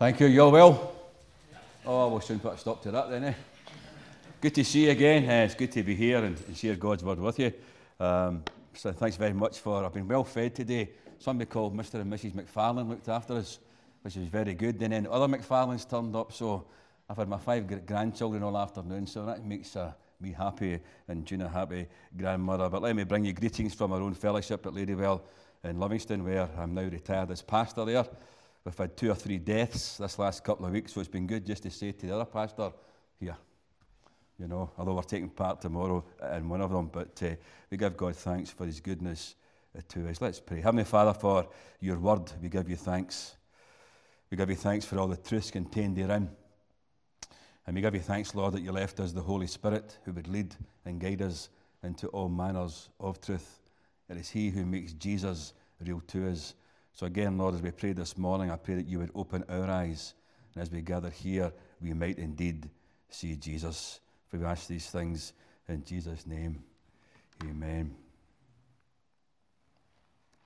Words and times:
Thank 0.00 0.18
you. 0.18 0.28
You 0.28 0.48
well? 0.48 0.94
Oh, 1.84 2.08
we'll 2.08 2.22
soon 2.22 2.40
put 2.40 2.54
a 2.54 2.56
stop 2.56 2.82
to 2.84 2.90
that 2.90 3.10
then, 3.10 3.22
eh? 3.22 3.34
Good 4.40 4.54
to 4.54 4.64
see 4.64 4.86
you 4.86 4.92
again. 4.92 5.28
Uh, 5.28 5.44
it's 5.44 5.54
good 5.54 5.70
to 5.72 5.82
be 5.82 5.94
here 5.94 6.24
and, 6.24 6.38
and 6.46 6.56
share 6.56 6.74
God's 6.74 7.04
word 7.04 7.18
with 7.18 7.38
you. 7.38 7.52
Um, 8.00 8.42
so 8.72 8.92
thanks 8.92 9.16
very 9.16 9.34
much 9.34 9.58
for. 9.58 9.84
I've 9.84 9.92
been 9.92 10.08
well 10.08 10.24
fed 10.24 10.54
today. 10.54 10.88
Somebody 11.18 11.50
called 11.50 11.76
Mr. 11.76 12.00
and 12.00 12.10
Mrs. 12.10 12.32
McFarlane 12.32 12.88
looked 12.88 13.10
after 13.10 13.34
us, 13.34 13.58
which 14.00 14.16
was 14.16 14.26
very 14.28 14.54
good. 14.54 14.80
And 14.80 14.94
then 14.94 15.06
other 15.06 15.26
McFarlanes 15.26 15.86
turned 15.86 16.16
up, 16.16 16.32
so 16.32 16.64
I've 17.10 17.18
had 17.18 17.28
my 17.28 17.36
five 17.36 17.66
gr- 17.66 17.74
grandchildren 17.84 18.42
all 18.42 18.56
afternoon, 18.56 19.06
so 19.06 19.26
that 19.26 19.44
makes 19.44 19.76
uh, 19.76 19.92
me 20.18 20.32
happy 20.32 20.80
and 21.08 21.26
Gina 21.26 21.46
happy 21.46 21.86
grandmother. 22.16 22.70
But 22.70 22.80
let 22.80 22.96
me 22.96 23.04
bring 23.04 23.26
you 23.26 23.34
greetings 23.34 23.74
from 23.74 23.92
our 23.92 24.00
own 24.00 24.14
fellowship 24.14 24.64
at 24.64 24.72
Ladywell 24.72 25.20
in 25.62 25.78
Livingston, 25.78 26.24
where 26.24 26.48
I'm 26.56 26.72
now 26.72 26.84
retired 26.84 27.30
as 27.30 27.42
pastor 27.42 27.84
there. 27.84 28.06
We've 28.64 28.76
had 28.76 28.96
two 28.96 29.10
or 29.10 29.14
three 29.14 29.38
deaths 29.38 29.96
this 29.96 30.18
last 30.18 30.44
couple 30.44 30.66
of 30.66 30.72
weeks, 30.72 30.92
so 30.92 31.00
it's 31.00 31.08
been 31.08 31.26
good 31.26 31.46
just 31.46 31.62
to 31.62 31.70
say 31.70 31.92
to 31.92 32.06
the 32.06 32.14
other 32.14 32.26
pastor, 32.26 32.70
here, 33.18 33.36
you 34.38 34.48
know, 34.48 34.70
although 34.76 34.94
we're 34.94 35.02
taking 35.02 35.30
part 35.30 35.60
tomorrow 35.60 36.04
in 36.34 36.48
one 36.48 36.60
of 36.60 36.70
them, 36.70 36.90
but 36.92 37.22
uh, 37.22 37.30
we 37.70 37.76
give 37.76 37.96
God 37.96 38.16
thanks 38.16 38.50
for 38.50 38.66
his 38.66 38.80
goodness 38.80 39.34
uh, 39.76 39.80
to 39.88 40.08
us. 40.08 40.20
Let's 40.20 40.40
pray. 40.40 40.60
Heavenly 40.60 40.84
Father, 40.84 41.14
for 41.14 41.48
your 41.80 41.98
word, 41.98 42.32
we 42.42 42.48
give 42.48 42.68
you 42.68 42.76
thanks. 42.76 43.36
We 44.30 44.36
give 44.36 44.50
you 44.50 44.56
thanks 44.56 44.84
for 44.84 44.98
all 44.98 45.08
the 45.08 45.16
truths 45.16 45.50
contained 45.50 45.96
therein. 45.96 46.28
And 47.66 47.76
we 47.76 47.82
give 47.82 47.94
you 47.94 48.00
thanks, 48.00 48.34
Lord, 48.34 48.54
that 48.54 48.62
you 48.62 48.72
left 48.72 49.00
us 49.00 49.12
the 49.12 49.20
Holy 49.20 49.46
Spirit 49.46 49.98
who 50.04 50.12
would 50.12 50.28
lead 50.28 50.54
and 50.84 51.00
guide 51.00 51.22
us 51.22 51.48
into 51.82 52.08
all 52.08 52.28
manners 52.28 52.88
of 52.98 53.20
truth. 53.20 53.60
It 54.08 54.16
is 54.16 54.28
He 54.28 54.50
who 54.50 54.66
makes 54.66 54.92
Jesus 54.92 55.54
real 55.84 56.02
to 56.08 56.30
us. 56.30 56.54
So, 57.00 57.06
again, 57.06 57.38
Lord, 57.38 57.54
as 57.54 57.62
we 57.62 57.70
pray 57.70 57.94
this 57.94 58.18
morning, 58.18 58.50
I 58.50 58.56
pray 58.56 58.74
that 58.74 58.86
you 58.86 58.98
would 58.98 59.10
open 59.14 59.42
our 59.48 59.70
eyes. 59.70 60.12
And 60.54 60.60
as 60.60 60.70
we 60.70 60.82
gather 60.82 61.08
here, 61.08 61.50
we 61.80 61.94
might 61.94 62.18
indeed 62.18 62.68
see 63.08 63.36
Jesus. 63.36 64.00
For 64.28 64.36
we 64.36 64.44
ask 64.44 64.66
these 64.66 64.90
things 64.90 65.32
in 65.66 65.82
Jesus' 65.82 66.26
name. 66.26 66.62
Amen. 67.42 67.94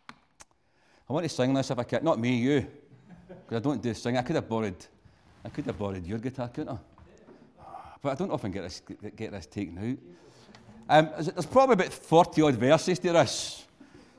I 0.08 1.12
want 1.12 1.24
to 1.24 1.28
sing 1.28 1.52
this 1.54 1.72
if 1.72 1.78
I 1.80 1.82
can. 1.82 2.04
Not 2.04 2.20
me, 2.20 2.36
you. 2.36 2.68
Because 3.26 3.56
I 3.56 3.58
don't 3.58 3.82
do 3.82 3.92
sing. 3.92 4.16
I 4.16 4.22
could 4.22 4.36
have 4.36 4.48
borrowed, 4.48 4.86
I 5.44 5.48
could 5.48 5.66
have 5.66 5.76
borrowed 5.76 6.06
your 6.06 6.18
guitar, 6.18 6.46
couldn't 6.46 6.78
I? 6.78 6.78
But 8.00 8.12
I 8.12 8.14
don't 8.14 8.30
often 8.30 8.52
get 8.52 8.62
this, 8.62 8.80
get 9.16 9.32
this 9.32 9.46
taken 9.46 9.98
out. 10.88 10.98
Um, 10.98 11.10
there's 11.20 11.46
probably 11.46 11.72
about 11.72 11.92
40 11.92 12.42
odd 12.42 12.54
verses 12.54 13.00
to 13.00 13.12
this. 13.12 13.66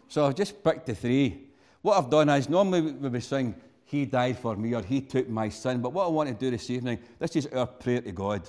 So 0.10 0.26
I've 0.26 0.36
just 0.36 0.62
picked 0.62 0.88
the 0.88 0.96
three. 0.96 1.46
What 1.86 2.00
I've 2.00 2.10
done 2.10 2.30
is 2.30 2.50
normally 2.50 2.82
we 2.82 3.10
would 3.10 3.24
sing, 3.24 3.54
He 3.84 4.08
died 4.08 4.40
for 4.40 4.56
me 4.56 4.74
or 4.74 4.82
He 4.82 5.02
took 5.02 5.30
my 5.30 5.50
sin. 5.50 5.82
But 5.82 5.94
what 5.94 6.06
I 6.06 6.08
want 6.08 6.30
to 6.30 6.34
do 6.34 6.50
this 6.50 6.68
evening, 6.72 6.98
this 7.20 7.36
is 7.36 7.46
our 7.46 7.68
prayer 7.68 8.02
to 8.02 8.12
God. 8.12 8.42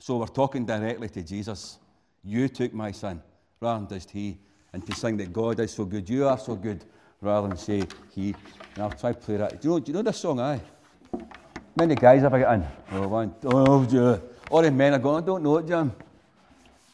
So 0.00 0.16
we're 0.16 0.26
talking 0.26 0.66
directly 0.66 1.08
to 1.10 1.22
Jesus. 1.22 1.78
You 2.24 2.48
took 2.48 2.74
my 2.74 2.90
sin 2.90 3.22
rather 3.60 3.86
than 3.86 3.96
just 3.96 4.10
He. 4.10 4.36
And 4.72 4.84
to 4.84 4.96
sing 4.96 5.16
that 5.18 5.32
God 5.32 5.60
is 5.60 5.70
so 5.70 5.84
good, 5.84 6.10
you 6.10 6.26
are 6.26 6.36
so 6.36 6.56
good, 6.56 6.84
rather 7.20 7.46
than 7.46 7.56
say 7.56 7.84
He. 8.12 8.34
And 8.74 8.82
I'll 8.82 8.90
try 8.90 9.12
to 9.12 9.18
play 9.18 9.36
that. 9.36 9.62
Do 9.62 9.68
you 9.68 9.74
know, 9.74 9.78
do 9.78 9.92
you 9.92 9.94
know 9.98 10.02
this 10.02 10.18
song, 10.18 10.40
aye? 10.40 10.60
Many 11.76 11.94
guys 11.94 12.22
have 12.22 12.34
I 12.34 12.40
got 12.40 12.54
in? 12.54 12.66
Oh, 12.94 13.06
one, 13.06 13.34
oh, 13.44 13.86
yeah. 13.88 14.18
All 14.50 14.62
the 14.62 14.72
men 14.72 14.92
are 14.92 14.98
going, 14.98 15.22
I 15.22 15.24
don't 15.24 15.44
know 15.44 15.58
it, 15.58 15.68
Jim. 15.68 15.92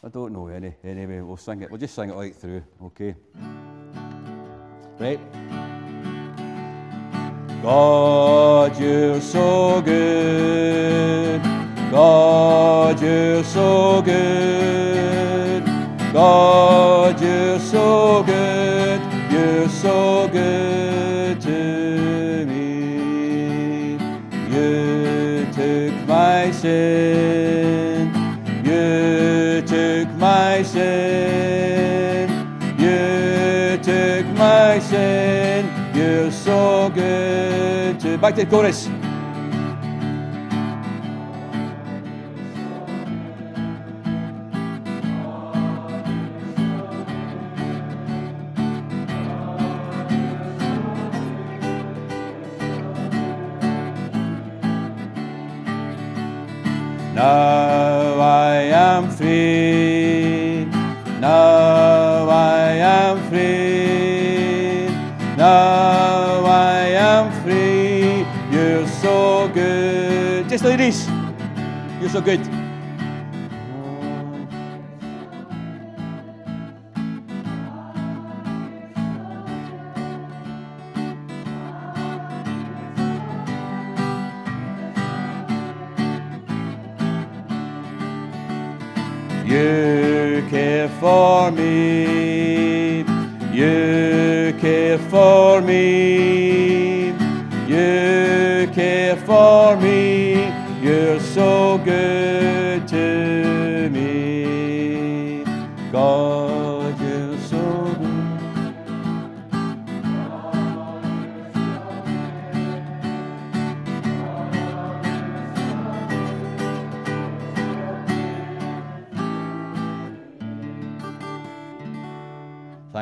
I 0.04 0.08
don't 0.08 0.34
know 0.34 0.48
any. 0.48 0.74
Anyway, 0.84 1.20
we'll 1.22 1.38
sing 1.38 1.62
it. 1.62 1.70
We'll 1.70 1.80
just 1.80 1.94
sing 1.94 2.10
it 2.10 2.14
right 2.14 2.36
through, 2.36 2.62
okay? 2.82 3.14
Right? 4.98 5.18
God, 7.62 8.78
you're 8.78 9.20
so 9.20 9.82
good. 9.82 11.42
God, 11.90 13.00
you're 13.00 13.42
so 13.42 14.02
good. 14.02 15.64
God, 16.12 17.20
you're 17.20 17.58
so 17.58 18.22
good. 18.22 19.00
You're 19.32 19.68
so 19.68 20.28
good 20.28 21.40
to 21.40 22.46
me. 22.46 23.94
You 24.48 25.46
took 25.52 26.06
my 26.06 26.52
sin. 26.52 27.43
So 36.44 36.90
good 36.94 37.98
to. 38.00 38.18
Back 38.18 38.34
to 38.34 38.44
the 38.44 38.50
chorus. 38.50 38.88
So 72.14 72.20
good. 72.20 72.46
You 89.44 90.46
care 90.50 90.88
for 91.00 91.50
me. 91.50 92.98
You 93.52 94.54
care 94.60 94.98
for 95.10 95.60
me. 95.60 97.08
You 97.66 98.68
care 98.72 99.16
for 99.26 99.76
me. 99.78 100.63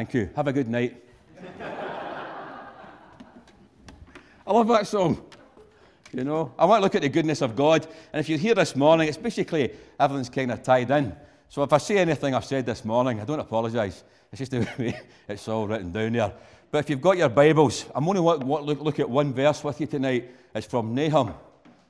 Thank 0.03 0.15
you. 0.15 0.31
Have 0.35 0.49
a 0.49 0.53
good 0.53 0.69
night. 0.69 1.01
I 4.45 4.53
love 4.53 4.67
that 4.67 4.89
song. 4.89 5.25
You 6.13 6.25
know, 6.25 6.53
I 6.59 6.65
want 6.65 6.81
to 6.81 6.83
look 6.83 6.97
at 6.97 7.03
the 7.03 7.09
goodness 7.09 7.41
of 7.41 7.55
God. 7.55 7.87
And 8.13 8.19
if 8.19 8.29
you're 8.29 8.37
here 8.37 8.57
this 8.57 8.75
morning, 8.75 9.07
it's 9.07 9.17
basically 9.17 9.71
everything's 10.01 10.29
kind 10.29 10.51
of 10.51 10.61
tied 10.61 10.91
in. 10.91 11.15
So 11.49 11.63
if 11.63 11.73
I 11.73 11.79
say 11.79 11.99
anything 11.99 12.35
I've 12.35 12.45
said 12.45 12.67
this 12.67 12.85
morning, 12.85 13.21
I 13.21 13.25
don't 13.25 13.39
apologise. 13.39 14.03
It's 14.33 14.41
just 14.41 14.51
the 14.51 14.69
way 14.81 15.01
it's 15.29 15.47
all 15.47 15.69
written 15.69 15.93
down 15.93 16.15
there. 16.15 16.33
But 16.73 16.79
if 16.79 16.91
you've 16.91 17.01
got 17.01 17.17
your 17.17 17.29
Bibles, 17.29 17.87
I'm 17.95 18.09
only 18.09 18.23
want 18.23 18.41
to 18.41 18.47
look, 18.49 18.81
look 18.81 18.99
at 18.99 19.09
one 19.09 19.33
verse 19.33 19.63
with 19.63 19.81
you 19.81 19.87
tonight. 19.87 20.29
It's 20.53 20.67
from 20.67 20.97
Nahum, 20.97 21.33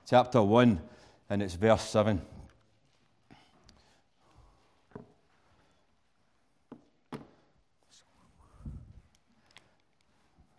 chapter 0.07 0.43
1, 0.43 0.79
and 1.31 1.43
it's 1.43 1.55
verse 1.55 1.89
7. 1.89 2.21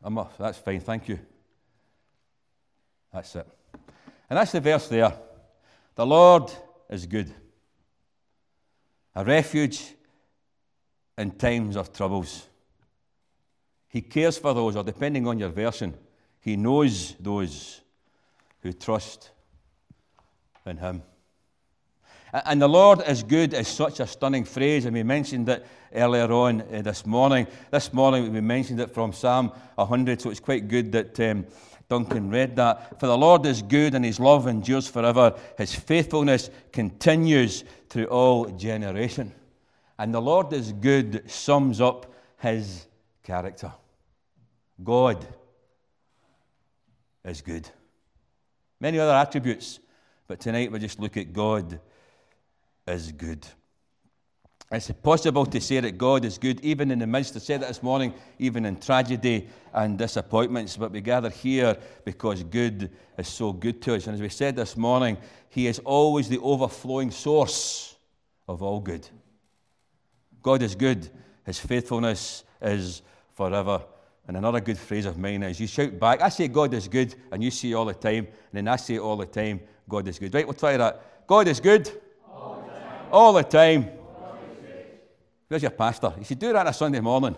I'm 0.04 0.18
off. 0.18 0.38
That's 0.38 0.58
fine, 0.58 0.82
thank 0.82 1.08
you. 1.08 1.20
That's 3.14 3.36
it. 3.36 3.48
And 4.30 4.38
that's 4.38 4.52
the 4.52 4.60
verse 4.60 4.88
there. 4.88 5.14
The 5.96 6.06
Lord 6.06 6.52
is 6.90 7.06
good, 7.06 7.32
a 9.16 9.24
refuge 9.24 9.94
in 11.18 11.32
times 11.32 11.78
of 11.78 11.94
troubles. 11.94 12.48
He 13.88 14.02
cares 14.02 14.38
for 14.38 14.54
those, 14.54 14.76
or 14.76 14.84
depending 14.84 15.28
on 15.28 15.38
your 15.38 15.50
version, 15.50 15.94
He 16.42 16.56
knows 16.56 17.14
those 17.20 17.82
who 18.62 18.74
trust 18.74 19.30
in 20.66 20.78
Him. 20.78 21.04
And 22.34 22.60
the 22.60 22.68
Lord 22.68 23.04
is 23.08 23.22
good 23.22 23.54
is 23.54 23.68
such 23.68 24.00
a 24.00 24.08
stunning 24.08 24.44
phrase, 24.44 24.86
and 24.86 24.96
we 24.96 25.04
mentioned 25.04 25.48
it 25.50 25.64
earlier 25.94 26.32
on 26.32 26.62
uh, 26.62 26.82
this 26.82 27.06
morning. 27.06 27.46
This 27.70 27.94
morning 27.94 28.34
we 28.34 28.42
mentioned 28.42 28.80
it 28.80 28.92
from 28.92 29.14
Psalm 29.14 29.52
100, 29.76 30.20
so 30.20 30.32
it's 30.32 30.40
quite 30.40 30.68
good 30.68 30.92
that 30.94 31.20
um, 31.20 31.46
Duncan 31.88 32.32
read 32.32 32.56
that. 32.56 33.00
For 33.00 33.06
the 33.06 33.18
Lord 33.18 33.46
is 33.46 33.62
good, 33.62 33.94
and 33.94 34.04
his 34.04 34.20
love 34.20 34.48
endures 34.48 34.88
forever. 34.88 35.38
His 35.60 35.76
faithfulness 35.76 36.50
continues 36.72 37.64
through 37.88 38.06
all 38.06 38.46
generation. 38.46 39.32
And 40.00 40.12
the 40.12 40.22
Lord 40.22 40.52
is 40.54 40.74
good 40.74 41.30
sums 41.30 41.80
up 41.80 42.12
his 42.40 42.88
character. 43.22 43.72
God 44.84 45.24
is 47.24 47.42
good. 47.42 47.70
Many 48.80 48.98
other 48.98 49.14
attributes, 49.14 49.80
but 50.28 50.40
tonight 50.40 50.72
we 50.72 50.80
just 50.80 51.00
look 51.00 51.16
at 51.16 51.32
God 51.32 51.80
is 52.88 53.12
good. 53.12 53.46
It's 54.72 54.90
possible 54.90 55.46
to 55.46 55.62
say 55.62 55.80
that 55.82 56.00
God 56.00 56.26
is 56.26 56.40
good 56.40 56.60
even 56.62 56.90
in 56.90 56.98
the 56.98 57.06
midst, 57.06 57.36
I 57.36 57.40
said 57.40 57.62
that 57.62 57.68
this 57.68 57.84
morning, 57.84 58.12
even 58.40 58.66
in 58.66 58.80
tragedy 58.80 59.48
and 59.72 60.00
disappointments, 60.00 60.78
but 60.78 60.92
we 60.92 61.00
gather 61.00 61.30
here 61.30 61.78
because 62.06 62.42
good 62.44 62.90
is 63.18 63.28
so 63.28 63.54
good 63.54 63.84
to 63.84 63.96
us. 63.96 64.08
And 64.08 64.16
as 64.16 64.22
we 64.22 64.30
said 64.30 64.56
this 64.56 64.76
morning, 64.76 65.18
He 65.50 65.68
is 65.68 65.78
always 65.80 66.28
the 66.28 66.40
overflowing 66.40 67.12
source 67.12 67.96
of 68.48 68.64
all 68.64 68.80
good. 68.80 69.08
God 70.42 70.64
is 70.64 70.74
good, 70.74 71.08
His 71.46 71.60
faithfulness 71.60 72.44
is 72.60 73.04
forever. 73.36 73.84
And 74.28 74.38
another 74.38 74.60
good 74.60 74.80
phrase 74.80 75.06
of 75.06 75.20
mine 75.20 75.44
is 75.44 75.60
you 75.60 75.68
shout 75.68 76.00
back, 76.00 76.22
I 76.22 76.30
say 76.30 76.48
God 76.48 76.74
is 76.74 76.88
good, 76.88 77.14
and 77.32 77.44
you 77.44 77.52
say 77.52 77.74
all 77.74 77.86
the 77.86 77.94
time, 77.94 78.26
and 78.26 78.54
then 78.54 78.68
I 78.68 78.78
say 78.78 78.98
all 78.98 79.18
the 79.18 79.28
time, 79.28 79.60
God 79.88 80.08
is 80.08 80.18
good. 80.18 80.34
Right, 80.34 80.48
we'll 80.48 80.56
try 80.56 80.78
that. 80.78 81.28
God 81.28 81.48
is 81.48 81.60
good 81.60 81.92
all 83.14 83.32
the 83.32 83.44
time. 83.44 83.90
Where's 85.48 85.62
your 85.62 85.72
pastor? 85.72 86.14
You 86.18 86.24
should 86.26 86.40
do 86.40 86.48
that 86.48 86.62
on 86.62 86.68
a 86.68 86.74
Sunday 86.74 87.00
morning. 87.00 87.36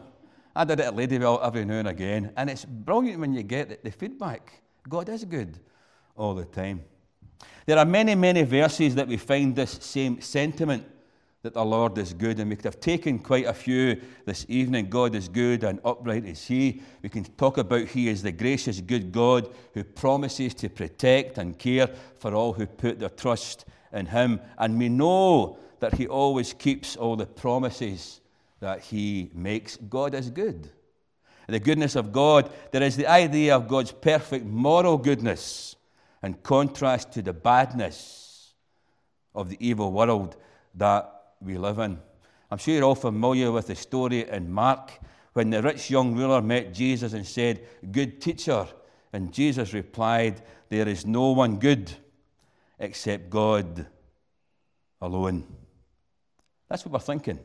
I 0.55 0.63
did 0.63 0.79
it 0.79 0.85
at 0.85 0.95
Ladywell 0.95 1.45
every 1.45 1.65
now 1.65 1.79
and 1.79 1.89
again, 1.89 2.31
and 2.37 2.49
it's 2.49 2.63
brilliant 2.63 3.19
when 3.19 3.33
you 3.33 3.43
get 3.43 3.83
the 3.83 3.91
feedback. 3.91 4.61
God 4.87 5.09
is 5.09 5.25
good 5.25 5.59
all 6.15 6.33
the 6.33 6.45
time. 6.45 6.81
There 7.65 7.77
are 7.77 7.83
many, 7.83 8.15
many 8.15 8.43
verses 8.43 8.95
that 8.95 9.09
we 9.09 9.17
find 9.17 9.53
this 9.53 9.71
same 9.81 10.21
sentiment 10.21 10.85
that 11.41 11.53
the 11.53 11.65
Lord 11.65 11.97
is 11.97 12.13
good, 12.13 12.39
and 12.39 12.49
we 12.49 12.55
could 12.55 12.65
have 12.65 12.79
taken 12.79 13.19
quite 13.19 13.45
a 13.45 13.53
few 13.53 14.01
this 14.25 14.45
evening. 14.47 14.89
God 14.89 15.13
is 15.13 15.27
good 15.27 15.65
and 15.65 15.81
upright 15.83 16.25
is 16.25 16.47
He. 16.47 16.81
We 17.03 17.09
can 17.09 17.25
talk 17.25 17.57
about 17.57 17.87
He 17.87 18.07
is 18.07 18.23
the 18.23 18.31
gracious, 18.31 18.79
good 18.79 19.11
God 19.11 19.53
who 19.73 19.83
promises 19.83 20.53
to 20.55 20.69
protect 20.69 21.37
and 21.37 21.59
care 21.59 21.89
for 22.17 22.33
all 22.33 22.53
who 22.53 22.65
put 22.65 22.99
their 22.99 23.09
trust 23.09 23.65
in 23.91 24.05
Him. 24.05 24.39
And 24.57 24.79
we 24.79 24.87
know 24.87 25.57
that 25.79 25.95
He 25.95 26.07
always 26.07 26.53
keeps 26.53 26.95
all 26.95 27.15
the 27.15 27.25
promises 27.25 28.21
that 28.59 28.81
He 28.81 29.29
makes. 29.33 29.77
God 29.77 30.13
is 30.13 30.29
good. 30.29 30.69
The 31.47 31.59
goodness 31.59 31.95
of 31.95 32.11
God, 32.11 32.51
there 32.71 32.81
is 32.81 32.97
the 32.97 33.07
idea 33.07 33.55
of 33.55 33.67
God's 33.67 33.91
perfect 33.91 34.45
moral 34.45 34.97
goodness 34.97 35.75
in 36.23 36.33
contrast 36.35 37.11
to 37.13 37.21
the 37.21 37.33
badness 37.33 38.53
of 39.35 39.49
the 39.49 39.57
evil 39.59 39.91
world 39.91 40.37
that 40.73 41.11
we 41.39 41.57
live 41.57 41.77
in. 41.79 41.99
I'm 42.49 42.57
sure 42.57 42.73
you're 42.73 42.83
all 42.83 42.95
familiar 42.95 43.51
with 43.51 43.67
the 43.67 43.75
story 43.75 44.27
in 44.27 44.51
Mark 44.51 44.91
when 45.33 45.49
the 45.49 45.61
rich 45.61 45.89
young 45.91 46.15
ruler 46.15 46.41
met 46.41 46.73
Jesus 46.73 47.13
and 47.13 47.25
said, 47.25 47.61
Good 47.91 48.21
teacher. 48.21 48.67
And 49.13 49.31
Jesus 49.31 49.73
replied, 49.73 50.41
There 50.69 50.87
is 50.87 51.05
no 51.05 51.31
one 51.31 51.57
good 51.57 51.91
except 52.79 53.29
God 53.29 53.85
alone. 55.01 55.45
That's 56.67 56.85
what 56.85 56.93
we're 56.93 56.99
thinking. 56.99 57.39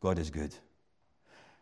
God 0.00 0.18
is 0.18 0.30
good. 0.30 0.54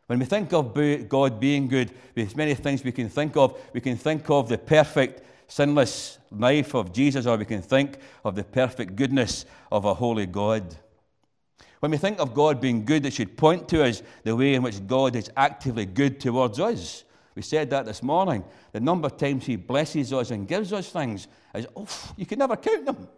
When 0.06 0.18
we 0.18 0.24
think 0.24 0.52
of 0.52 0.74
God 1.08 1.38
being 1.38 1.68
good, 1.68 1.92
there's 2.14 2.34
many 2.34 2.54
things 2.54 2.82
we 2.82 2.90
can 2.90 3.08
think 3.08 3.36
of. 3.36 3.56
We 3.72 3.80
can 3.80 3.96
think 3.96 4.28
of 4.28 4.48
the 4.48 4.58
perfect, 4.58 5.22
sinless 5.46 6.18
life 6.32 6.74
of 6.74 6.92
Jesus, 6.92 7.26
or 7.26 7.36
we 7.36 7.44
can 7.44 7.62
think 7.62 7.98
of 8.24 8.34
the 8.34 8.42
perfect 8.42 8.96
goodness 8.96 9.44
of 9.70 9.84
a 9.84 9.94
holy 9.94 10.26
God. 10.26 10.74
When 11.78 11.92
we 11.92 11.96
think 11.96 12.18
of 12.18 12.34
God 12.34 12.60
being 12.60 12.84
good, 12.84 13.06
it 13.06 13.12
should 13.12 13.36
point 13.36 13.68
to 13.68 13.84
us 13.84 14.02
the 14.24 14.34
way 14.34 14.54
in 14.54 14.62
which 14.62 14.84
God 14.86 15.14
is 15.14 15.30
actively 15.36 15.86
good 15.86 16.18
towards 16.18 16.58
us. 16.58 17.04
We 17.36 17.42
said 17.42 17.70
that 17.70 17.86
this 17.86 18.02
morning. 18.02 18.42
The 18.72 18.80
number 18.80 19.06
of 19.06 19.16
times 19.16 19.46
He 19.46 19.54
blesses 19.54 20.12
us 20.12 20.32
and 20.32 20.48
gives 20.48 20.72
us 20.72 20.90
things 20.90 21.28
is, 21.54 21.66
oh, 21.76 21.86
you 22.16 22.26
can 22.26 22.40
never 22.40 22.56
count 22.56 22.84
them 22.84 23.08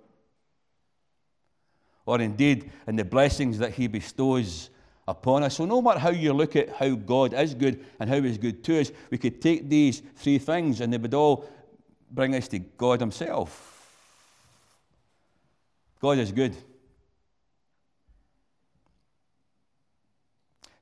or 2.06 2.20
indeed 2.20 2.70
in 2.86 2.96
the 2.96 3.04
blessings 3.04 3.58
that 3.58 3.72
He 3.74 3.86
bestows 3.86 4.70
upon 5.06 5.42
us. 5.42 5.56
So, 5.56 5.64
no 5.64 5.82
matter 5.82 5.98
how 5.98 6.10
you 6.10 6.32
look 6.32 6.56
at 6.56 6.70
how 6.70 6.94
God 6.94 7.34
is 7.34 7.54
good 7.54 7.84
and 7.98 8.08
how 8.08 8.20
He's 8.20 8.38
good 8.38 8.62
to 8.64 8.80
us, 8.80 8.92
we 9.10 9.18
could 9.18 9.40
take 9.40 9.68
these 9.68 10.02
three 10.16 10.38
things 10.38 10.80
and 10.80 10.92
they 10.92 10.98
would 10.98 11.14
all 11.14 11.48
bring 12.10 12.34
us 12.34 12.48
to 12.48 12.58
God 12.58 13.00
Himself. 13.00 13.68
God 16.00 16.18
is 16.18 16.32
good. 16.32 16.56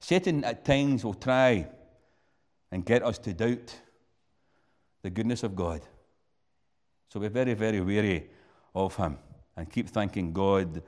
Satan 0.00 0.42
at 0.44 0.64
times 0.64 1.04
will 1.04 1.14
try 1.14 1.68
and 2.72 2.84
get 2.84 3.02
us 3.02 3.18
to 3.18 3.32
doubt 3.32 3.74
the 5.02 5.10
goodness 5.10 5.42
of 5.42 5.54
God. 5.54 5.82
So 7.08 7.20
we're 7.20 7.30
very, 7.30 7.54
very 7.54 7.80
wary 7.80 8.30
of 8.74 8.96
him 8.96 9.18
and 9.56 9.70
keep 9.70 9.88
thanking 9.88 10.32
God 10.32 10.82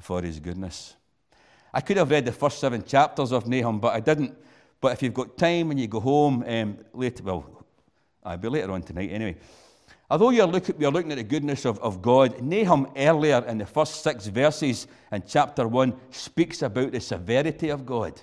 for 0.00 0.22
his 0.22 0.40
goodness. 0.40 0.94
I 1.72 1.80
could 1.80 1.96
have 1.96 2.10
read 2.10 2.24
the 2.24 2.32
first 2.32 2.58
seven 2.58 2.84
chapters 2.84 3.32
of 3.32 3.46
Nahum, 3.46 3.80
but 3.80 3.94
I 3.94 4.00
didn't. 4.00 4.36
But 4.80 4.92
if 4.92 5.02
you've 5.02 5.14
got 5.14 5.36
time 5.36 5.68
when 5.68 5.78
you 5.78 5.86
go 5.86 6.00
home 6.00 6.44
um, 6.46 6.78
later, 6.92 7.22
well, 7.22 7.64
I'll 8.22 8.36
be 8.36 8.48
later 8.48 8.72
on 8.72 8.82
tonight 8.82 9.10
anyway. 9.10 9.36
Although 10.08 10.30
you're, 10.30 10.46
look, 10.46 10.68
you're 10.78 10.90
looking 10.90 11.12
at 11.12 11.18
the 11.18 11.24
goodness 11.24 11.64
of, 11.64 11.78
of 11.80 12.00
God, 12.00 12.40
Nahum 12.40 12.86
earlier 12.96 13.44
in 13.46 13.58
the 13.58 13.66
first 13.66 14.02
six 14.02 14.26
verses 14.26 14.86
in 15.10 15.24
chapter 15.26 15.66
1 15.66 15.94
speaks 16.10 16.62
about 16.62 16.92
the 16.92 17.00
severity 17.00 17.70
of 17.70 17.84
God. 17.84 18.20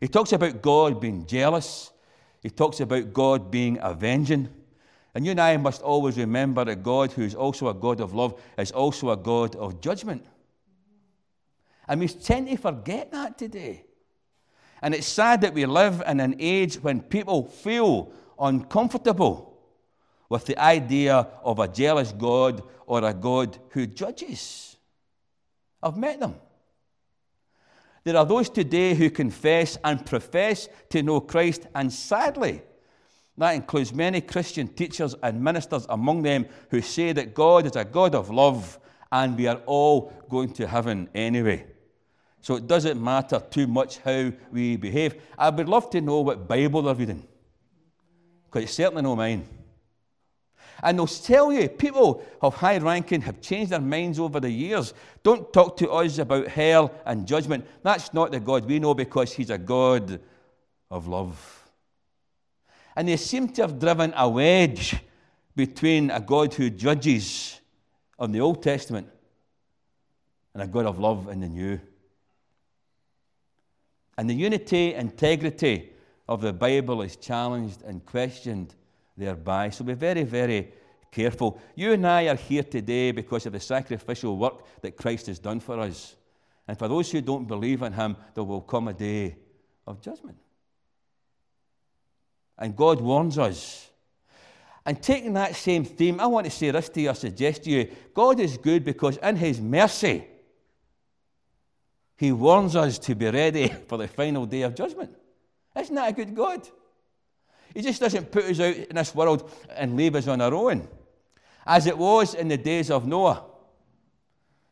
He 0.00 0.06
talks 0.06 0.32
about 0.32 0.62
God 0.62 1.00
being 1.00 1.26
jealous, 1.26 1.90
he 2.40 2.50
talks 2.50 2.80
about 2.80 3.12
God 3.12 3.50
being 3.50 3.78
avenging. 3.80 4.48
And 5.14 5.24
you 5.24 5.30
and 5.30 5.40
I 5.40 5.56
must 5.56 5.80
always 5.82 6.18
remember 6.18 6.64
that 6.64 6.82
God, 6.82 7.12
who 7.12 7.22
is 7.22 7.34
also 7.34 7.68
a 7.68 7.74
God 7.74 8.00
of 8.00 8.14
love, 8.14 8.40
is 8.58 8.72
also 8.72 9.10
a 9.10 9.16
God 9.16 9.54
of 9.56 9.80
judgment. 9.80 10.26
And 11.86 12.00
we 12.00 12.08
tend 12.08 12.48
to 12.48 12.56
forget 12.56 13.12
that 13.12 13.38
today. 13.38 13.84
And 14.82 14.94
it's 14.94 15.06
sad 15.06 15.42
that 15.42 15.54
we 15.54 15.66
live 15.66 16.02
in 16.06 16.18
an 16.18 16.36
age 16.38 16.76
when 16.76 17.00
people 17.00 17.44
feel 17.44 18.12
uncomfortable 18.38 19.56
with 20.28 20.46
the 20.46 20.58
idea 20.58 21.28
of 21.44 21.58
a 21.60 21.68
jealous 21.68 22.12
God 22.12 22.62
or 22.86 23.04
a 23.04 23.14
God 23.14 23.56
who 23.70 23.86
judges. 23.86 24.76
I've 25.82 25.96
met 25.96 26.18
them. 26.18 26.34
There 28.02 28.16
are 28.16 28.26
those 28.26 28.50
today 28.50 28.94
who 28.94 29.10
confess 29.10 29.78
and 29.84 30.04
profess 30.04 30.68
to 30.90 31.02
know 31.02 31.20
Christ, 31.20 31.66
and 31.74 31.92
sadly, 31.92 32.62
that 33.36 33.52
includes 33.52 33.92
many 33.92 34.20
Christian 34.20 34.68
teachers 34.68 35.14
and 35.22 35.42
ministers 35.42 35.86
among 35.88 36.22
them 36.22 36.46
who 36.70 36.80
say 36.80 37.12
that 37.12 37.34
God 37.34 37.66
is 37.66 37.76
a 37.76 37.84
God 37.84 38.14
of 38.14 38.30
love 38.30 38.78
and 39.10 39.36
we 39.36 39.46
are 39.46 39.60
all 39.66 40.12
going 40.28 40.52
to 40.54 40.66
heaven 40.66 41.08
anyway. 41.14 41.66
So 42.40 42.56
it 42.56 42.66
doesn't 42.66 43.02
matter 43.02 43.40
too 43.50 43.66
much 43.66 43.98
how 43.98 44.30
we 44.52 44.76
behave. 44.76 45.20
I 45.38 45.50
would 45.50 45.68
love 45.68 45.90
to 45.90 46.00
know 46.00 46.20
what 46.20 46.46
Bible 46.46 46.82
they're 46.82 46.94
reading, 46.94 47.26
because 48.44 48.64
it's 48.64 48.74
certainly 48.74 49.02
not 49.02 49.16
mine. 49.16 49.48
And 50.82 50.98
they'll 50.98 51.06
tell 51.06 51.52
you, 51.52 51.68
people 51.68 52.22
of 52.42 52.56
high 52.56 52.76
ranking 52.76 53.22
have 53.22 53.40
changed 53.40 53.72
their 53.72 53.80
minds 53.80 54.18
over 54.18 54.40
the 54.40 54.50
years. 54.50 54.92
Don't 55.22 55.50
talk 55.52 55.78
to 55.78 55.90
us 55.90 56.18
about 56.18 56.48
hell 56.48 56.92
and 57.06 57.26
judgment. 57.26 57.66
That's 57.82 58.12
not 58.12 58.32
the 58.32 58.40
God 58.40 58.66
we 58.66 58.78
know 58.78 58.92
because 58.92 59.32
He's 59.32 59.50
a 59.50 59.56
God 59.56 60.20
of 60.90 61.06
love. 61.06 61.63
And 62.96 63.08
they 63.08 63.16
seem 63.16 63.48
to 63.50 63.62
have 63.62 63.78
driven 63.78 64.12
a 64.16 64.28
wedge 64.28 64.96
between 65.56 66.10
a 66.10 66.20
God 66.20 66.54
who 66.54 66.70
judges 66.70 67.60
on 68.18 68.32
the 68.32 68.40
Old 68.40 68.62
Testament 68.62 69.08
and 70.52 70.62
a 70.62 70.66
God 70.66 70.86
of 70.86 70.98
love 70.98 71.28
in 71.28 71.40
the 71.40 71.48
New. 71.48 71.80
And 74.16 74.30
the 74.30 74.34
unity, 74.34 74.94
integrity 74.94 75.90
of 76.28 76.40
the 76.40 76.52
Bible 76.52 77.02
is 77.02 77.16
challenged 77.16 77.82
and 77.82 78.04
questioned 78.06 78.74
thereby. 79.16 79.70
So 79.70 79.84
be 79.84 79.94
very, 79.94 80.22
very 80.22 80.72
careful. 81.10 81.60
You 81.74 81.92
and 81.92 82.06
I 82.06 82.28
are 82.28 82.36
here 82.36 82.62
today 82.62 83.10
because 83.10 83.46
of 83.46 83.52
the 83.52 83.60
sacrificial 83.60 84.36
work 84.36 84.64
that 84.82 84.96
Christ 84.96 85.26
has 85.26 85.38
done 85.38 85.60
for 85.60 85.78
us. 85.80 86.16
And 86.66 86.78
for 86.78 86.88
those 86.88 87.10
who 87.10 87.20
don't 87.20 87.46
believe 87.46 87.82
in 87.82 87.92
Him, 87.92 88.16
there 88.34 88.44
will 88.44 88.62
come 88.62 88.88
a 88.88 88.94
day 88.94 89.36
of 89.86 90.00
judgment. 90.00 90.38
And 92.58 92.76
God 92.76 93.00
warns 93.00 93.38
us. 93.38 93.90
And 94.86 95.02
taking 95.02 95.32
that 95.34 95.56
same 95.56 95.84
theme, 95.84 96.20
I 96.20 96.26
want 96.26 96.44
to 96.44 96.50
say 96.50 96.70
this 96.70 96.88
to 96.90 97.00
you 97.00 97.10
or 97.10 97.14
suggest 97.14 97.64
to 97.64 97.70
you 97.70 97.90
God 98.12 98.38
is 98.38 98.58
good 98.58 98.84
because 98.84 99.16
in 99.16 99.36
His 99.36 99.60
mercy, 99.60 100.24
He 102.16 102.32
warns 102.32 102.76
us 102.76 102.98
to 103.00 103.14
be 103.14 103.30
ready 103.30 103.68
for 103.88 103.98
the 103.98 104.08
final 104.08 104.46
day 104.46 104.62
of 104.62 104.74
judgment. 104.74 105.16
Isn't 105.78 105.94
that 105.94 106.10
a 106.10 106.12
good 106.12 106.34
God? 106.34 106.68
He 107.74 107.82
just 107.82 108.00
doesn't 108.00 108.30
put 108.30 108.44
us 108.44 108.60
out 108.60 108.76
in 108.76 108.94
this 108.94 109.14
world 109.14 109.50
and 109.70 109.96
leave 109.96 110.14
us 110.14 110.28
on 110.28 110.40
our 110.40 110.54
own. 110.54 110.86
As 111.66 111.86
it 111.86 111.98
was 111.98 112.34
in 112.34 112.48
the 112.48 112.56
days 112.56 112.90
of 112.90 113.06
Noah, 113.06 113.44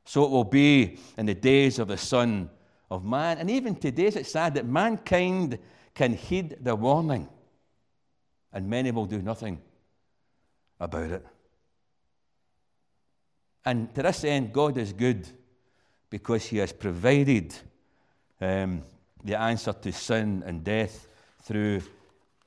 so 0.05 0.25
it 0.25 0.31
will 0.31 0.45
be 0.45 0.99
in 1.17 1.27
the 1.27 1.35
days 1.35 1.79
of 1.79 1.89
the 1.89 1.97
Son 1.97 2.51
of 2.91 3.05
Man. 3.05 3.39
And 3.39 3.51
even 3.51 3.75
today, 3.75 4.07
it's 4.07 4.31
sad 4.31 4.55
that 4.55 4.67
mankind 4.67 5.59
can 5.95 6.13
heed 6.15 6.59
the 6.61 6.75
warning, 6.75 7.29
and 8.53 8.69
many 8.69 8.91
will 8.91 9.07
do 9.07 9.23
nothing 9.23 9.61
about 10.79 11.11
it. 11.11 11.27
And 13.65 13.95
to 13.95 14.03
this 14.03 14.25
end, 14.25 14.53
God 14.53 14.77
is 14.77 14.93
good 14.93 15.27
because 16.11 16.45
He 16.45 16.59
has 16.59 16.73
provided 16.73 17.55
um, 18.41 18.83
the 19.25 19.39
answer 19.39 19.73
to 19.73 19.93
sin 19.93 20.43
and 20.45 20.65
death 20.65 21.07
through 21.43 21.83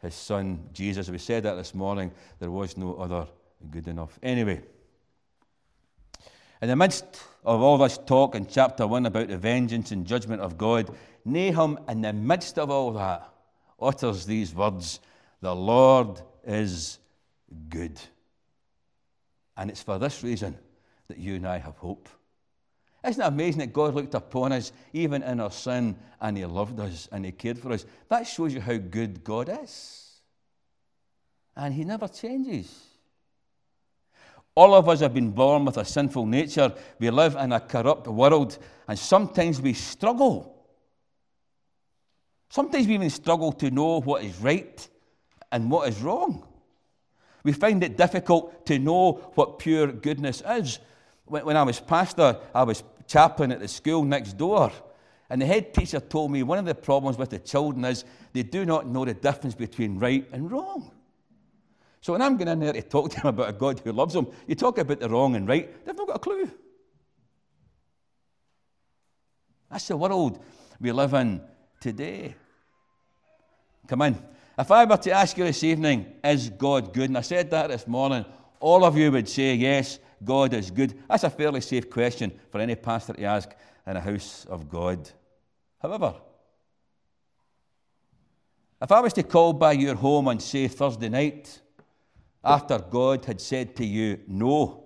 His 0.01 0.13
Son 0.13 0.69
Jesus. 0.73 1.09
We 1.09 1.17
said 1.17 1.43
that 1.43 1.55
this 1.55 1.73
morning. 1.73 2.11
There 2.39 2.51
was 2.51 2.77
no 2.77 2.95
other 2.95 3.27
good 3.71 3.87
enough. 3.87 4.19
Anyway, 4.21 4.61
in 6.61 6.67
the 6.67 6.75
midst 6.75 7.05
of 7.43 7.61
all 7.61 7.77
this 7.77 7.97
talk 7.97 8.35
in 8.35 8.45
chapter 8.47 8.85
1 8.85 9.05
about 9.05 9.29
the 9.29 9.37
vengeance 9.37 9.91
and 9.91 10.05
judgment 10.05 10.41
of 10.41 10.57
God, 10.57 10.93
Nahum, 11.23 11.79
in 11.87 12.01
the 12.01 12.13
midst 12.13 12.59
of 12.59 12.69
all 12.69 12.91
that, 12.93 13.29
utters 13.79 14.25
these 14.25 14.53
words 14.53 14.99
The 15.45 15.53
Lord 15.53 16.19
is 16.43 16.97
good. 17.69 18.01
And 19.55 19.69
it's 19.69 19.83
for 19.83 19.99
this 19.99 20.23
reason 20.23 20.57
that 21.07 21.19
you 21.19 21.35
and 21.35 21.47
I 21.47 21.59
have 21.59 21.77
hope. 21.77 22.09
Isn't 23.07 23.21
it 23.21 23.27
amazing 23.27 23.59
that 23.59 23.71
God 23.71 23.93
looked 23.93 24.15
upon 24.15 24.53
us 24.53 24.71
even 24.91 25.21
in 25.21 25.39
our 25.39 25.51
sin 25.51 25.97
and 26.19 26.35
He 26.35 26.43
loved 26.45 26.79
us 26.79 27.07
and 27.11 27.23
He 27.23 27.31
cared 27.31 27.59
for 27.59 27.71
us? 27.73 27.85
That 28.09 28.25
shows 28.25 28.55
you 28.55 28.59
how 28.59 28.77
good 28.77 29.23
God 29.23 29.55
is. 29.61 30.19
And 31.55 31.75
He 31.75 31.83
never 31.83 32.07
changes. 32.07 32.83
All 34.55 34.73
of 34.73 34.89
us 34.89 35.01
have 35.01 35.13
been 35.13 35.29
born 35.29 35.65
with 35.65 35.77
a 35.77 35.85
sinful 35.85 36.25
nature. 36.25 36.73
We 36.97 37.11
live 37.11 37.35
in 37.35 37.51
a 37.51 37.59
corrupt 37.59 38.07
world, 38.07 38.57
and 38.87 38.97
sometimes 38.97 39.61
we 39.61 39.73
struggle. 39.73 40.65
Sometimes 42.49 42.87
we 42.87 42.95
even 42.95 43.11
struggle 43.11 43.51
to 43.51 43.69
know 43.69 44.01
what 44.01 44.23
is 44.23 44.35
right 44.39 44.89
and 45.55 45.71
what 45.71 45.87
is 45.87 46.01
wrong. 46.01 46.45
We 47.43 47.53
find 47.53 47.81
it 47.81 47.95
difficult 47.95 48.65
to 48.65 48.77
know 48.77 49.13
what 49.35 49.57
pure 49.57 49.87
goodness 49.87 50.43
is. 50.45 50.79
When, 51.23 51.45
when 51.45 51.55
I 51.55 51.63
was 51.63 51.79
pastor, 51.79 52.37
I 52.53 52.63
was 52.63 52.83
chaplain 53.07 53.53
at 53.53 53.61
the 53.61 53.69
school 53.69 54.03
next 54.03 54.33
door. 54.33 54.69
And 55.29 55.41
the 55.41 55.45
head 55.45 55.73
teacher 55.73 56.01
told 56.01 56.31
me 56.31 56.43
one 56.43 56.59
of 56.59 56.65
the 56.65 56.75
problems 56.75 57.17
with 57.17 57.29
the 57.29 57.39
children 57.39 57.85
is 57.85 58.03
they 58.33 58.43
do 58.43 58.65
not 58.65 58.85
know 58.85 59.05
the 59.05 59.13
difference 59.13 59.55
between 59.55 59.97
right 59.97 60.27
and 60.33 60.51
wrong. 60.51 60.91
So 62.01 62.11
when 62.11 62.21
I'm 62.21 62.35
going 62.35 62.49
in 62.49 62.59
there 62.59 62.73
to 62.73 62.81
talk 62.81 63.11
to 63.11 63.21
them 63.21 63.27
about 63.35 63.47
a 63.47 63.53
God 63.53 63.79
who 63.79 63.93
loves 63.93 64.13
them, 64.13 64.27
you 64.47 64.55
talk 64.55 64.77
about 64.77 64.99
the 64.99 65.07
wrong 65.07 65.37
and 65.37 65.47
right, 65.47 65.85
they've 65.85 65.95
not 65.95 66.07
got 66.07 66.17
a 66.17 66.19
clue. 66.19 66.51
That's 69.71 69.87
the 69.87 69.95
world 69.95 70.43
we 70.81 70.91
live 70.91 71.13
in 71.13 71.41
today. 71.79 72.35
Come 73.87 74.01
in. 74.01 74.34
If 74.57 74.71
I 74.71 74.85
were 74.85 74.97
to 74.97 75.11
ask 75.11 75.37
you 75.37 75.43
this 75.43 75.63
evening, 75.63 76.13
is 76.23 76.49
God 76.49 76.93
good? 76.93 77.09
And 77.09 77.17
I 77.17 77.21
said 77.21 77.51
that 77.51 77.67
this 77.67 77.87
morning, 77.87 78.25
all 78.59 78.85
of 78.85 78.97
you 78.97 79.11
would 79.11 79.27
say, 79.27 79.53
yes, 79.55 79.99
God 80.23 80.53
is 80.53 80.71
good. 80.71 80.97
That's 81.09 81.25
a 81.25 81.29
fairly 81.29 81.61
safe 81.61 81.89
question 81.89 82.31
for 82.51 82.61
any 82.61 82.75
pastor 82.75 83.13
to 83.13 83.23
ask 83.23 83.49
in 83.85 83.97
a 83.97 84.01
house 84.01 84.45
of 84.49 84.69
God. 84.69 85.09
However, 85.79 86.15
if 88.81 88.91
I 88.91 89.01
was 89.01 89.13
to 89.13 89.23
call 89.23 89.53
by 89.53 89.73
your 89.73 89.95
home 89.95 90.27
on, 90.27 90.39
say, 90.39 90.67
Thursday 90.67 91.09
night, 91.09 91.61
after 92.43 92.79
God 92.79 93.25
had 93.25 93.41
said 93.41 93.75
to 93.75 93.85
you, 93.85 94.19
no, 94.27 94.84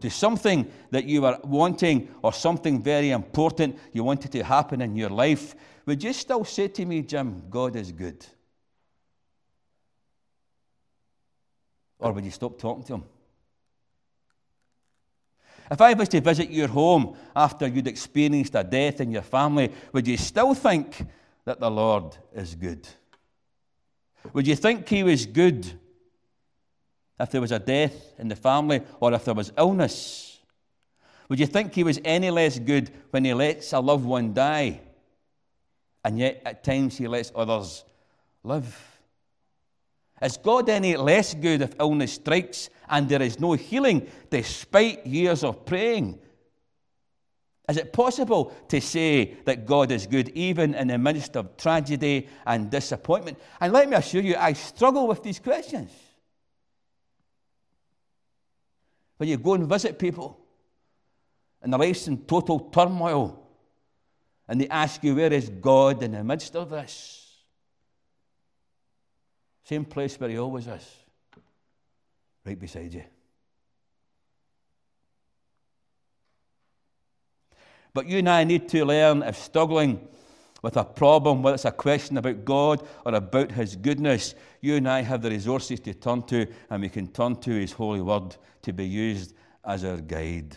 to 0.00 0.10
something 0.10 0.70
that 0.90 1.04
you 1.04 1.22
were 1.22 1.38
wanting 1.44 2.08
or 2.22 2.32
something 2.32 2.82
very 2.82 3.10
important 3.10 3.78
you 3.92 4.04
wanted 4.04 4.32
to 4.32 4.42
happen 4.42 4.80
in 4.80 4.96
your 4.96 5.10
life, 5.10 5.54
would 5.86 6.02
you 6.02 6.12
still 6.12 6.44
say 6.44 6.68
to 6.68 6.84
me, 6.84 7.02
Jim, 7.02 7.42
God 7.48 7.76
is 7.76 7.92
good? 7.92 8.24
Or 11.98 12.12
would 12.12 12.24
you 12.24 12.30
stop 12.30 12.58
talking 12.58 12.84
to 12.84 12.94
him? 12.94 13.04
If 15.70 15.80
I 15.80 15.92
was 15.94 16.08
to 16.08 16.20
visit 16.20 16.50
your 16.50 16.68
home 16.68 17.16
after 17.36 17.68
you'd 17.68 17.86
experienced 17.86 18.54
a 18.56 18.64
death 18.64 19.00
in 19.00 19.12
your 19.12 19.22
family, 19.22 19.72
would 19.92 20.08
you 20.08 20.16
still 20.16 20.52
think 20.54 21.06
that 21.44 21.60
the 21.60 21.70
Lord 21.70 22.16
is 22.34 22.56
good? 22.56 22.88
Would 24.32 24.46
you 24.46 24.56
think 24.56 24.88
He 24.88 25.02
was 25.02 25.26
good 25.26 25.78
if 27.20 27.30
there 27.30 27.40
was 27.40 27.52
a 27.52 27.58
death 27.60 28.18
in 28.18 28.28
the 28.28 28.36
family 28.36 28.80
or 28.98 29.12
if 29.12 29.24
there 29.24 29.34
was 29.34 29.52
illness? 29.56 30.40
Would 31.28 31.38
you 31.38 31.46
think 31.46 31.74
He 31.74 31.84
was 31.84 32.00
any 32.04 32.30
less 32.30 32.58
good 32.58 32.90
when 33.10 33.24
He 33.24 33.34
lets 33.34 33.72
a 33.72 33.78
loved 33.78 34.04
one 34.04 34.34
die? 34.34 34.80
and 36.04 36.18
yet 36.18 36.42
at 36.44 36.64
times 36.64 36.96
he 36.96 37.06
lets 37.08 37.32
others 37.34 37.84
live. 38.42 39.00
Is 40.22 40.36
God 40.36 40.68
any 40.68 40.96
less 40.96 41.34
good 41.34 41.62
if 41.62 41.74
illness 41.78 42.14
strikes 42.14 42.68
and 42.88 43.08
there 43.08 43.22
is 43.22 43.40
no 43.40 43.52
healing 43.52 44.06
despite 44.28 45.06
years 45.06 45.44
of 45.44 45.64
praying? 45.64 46.18
Is 47.68 47.76
it 47.76 47.92
possible 47.92 48.52
to 48.68 48.80
say 48.80 49.36
that 49.44 49.64
God 49.64 49.92
is 49.92 50.06
good 50.06 50.30
even 50.30 50.74
in 50.74 50.88
the 50.88 50.98
midst 50.98 51.36
of 51.36 51.56
tragedy 51.56 52.28
and 52.44 52.70
disappointment? 52.70 53.38
And 53.60 53.72
let 53.72 53.88
me 53.88 53.96
assure 53.96 54.22
you, 54.22 54.36
I 54.36 54.54
struggle 54.54 55.06
with 55.06 55.22
these 55.22 55.38
questions. 55.38 55.90
When 59.20 59.28
you 59.28 59.36
go 59.36 59.52
and 59.52 59.68
visit 59.68 59.98
people 59.98 60.40
and 61.60 61.70
their 61.70 61.78
life's 61.78 62.08
in 62.08 62.24
total 62.24 62.58
turmoil, 62.58 63.38
and 64.48 64.58
they 64.58 64.66
ask 64.66 65.04
you, 65.04 65.14
Where 65.14 65.30
is 65.30 65.50
God 65.50 66.02
in 66.02 66.12
the 66.12 66.24
midst 66.24 66.56
of 66.56 66.70
this? 66.70 67.36
Same 69.64 69.84
place 69.84 70.18
where 70.18 70.30
He 70.30 70.38
always 70.38 70.66
is, 70.66 70.96
right 72.46 72.58
beside 72.58 72.94
you. 72.94 73.04
But 77.92 78.06
you 78.06 78.20
and 78.20 78.28
I 78.30 78.44
need 78.44 78.70
to 78.70 78.86
learn 78.86 79.22
if 79.22 79.36
struggling 79.36 80.08
with 80.62 80.76
a 80.76 80.84
problem, 80.84 81.42
whether 81.42 81.54
it's 81.54 81.64
a 81.64 81.72
question 81.72 82.16
about 82.16 82.44
God 82.44 82.86
or 83.04 83.14
about 83.14 83.52
His 83.52 83.76
goodness, 83.76 84.34
you 84.60 84.76
and 84.76 84.88
I 84.88 85.02
have 85.02 85.22
the 85.22 85.30
resources 85.30 85.80
to 85.80 85.94
turn 85.94 86.22
to, 86.24 86.46
and 86.68 86.82
we 86.82 86.88
can 86.88 87.08
turn 87.08 87.36
to 87.36 87.50
His 87.50 87.72
holy 87.72 88.00
word 88.00 88.36
to 88.62 88.72
be 88.72 88.86
used 88.86 89.34
as 89.64 89.84
our 89.84 89.98
guide 89.98 90.56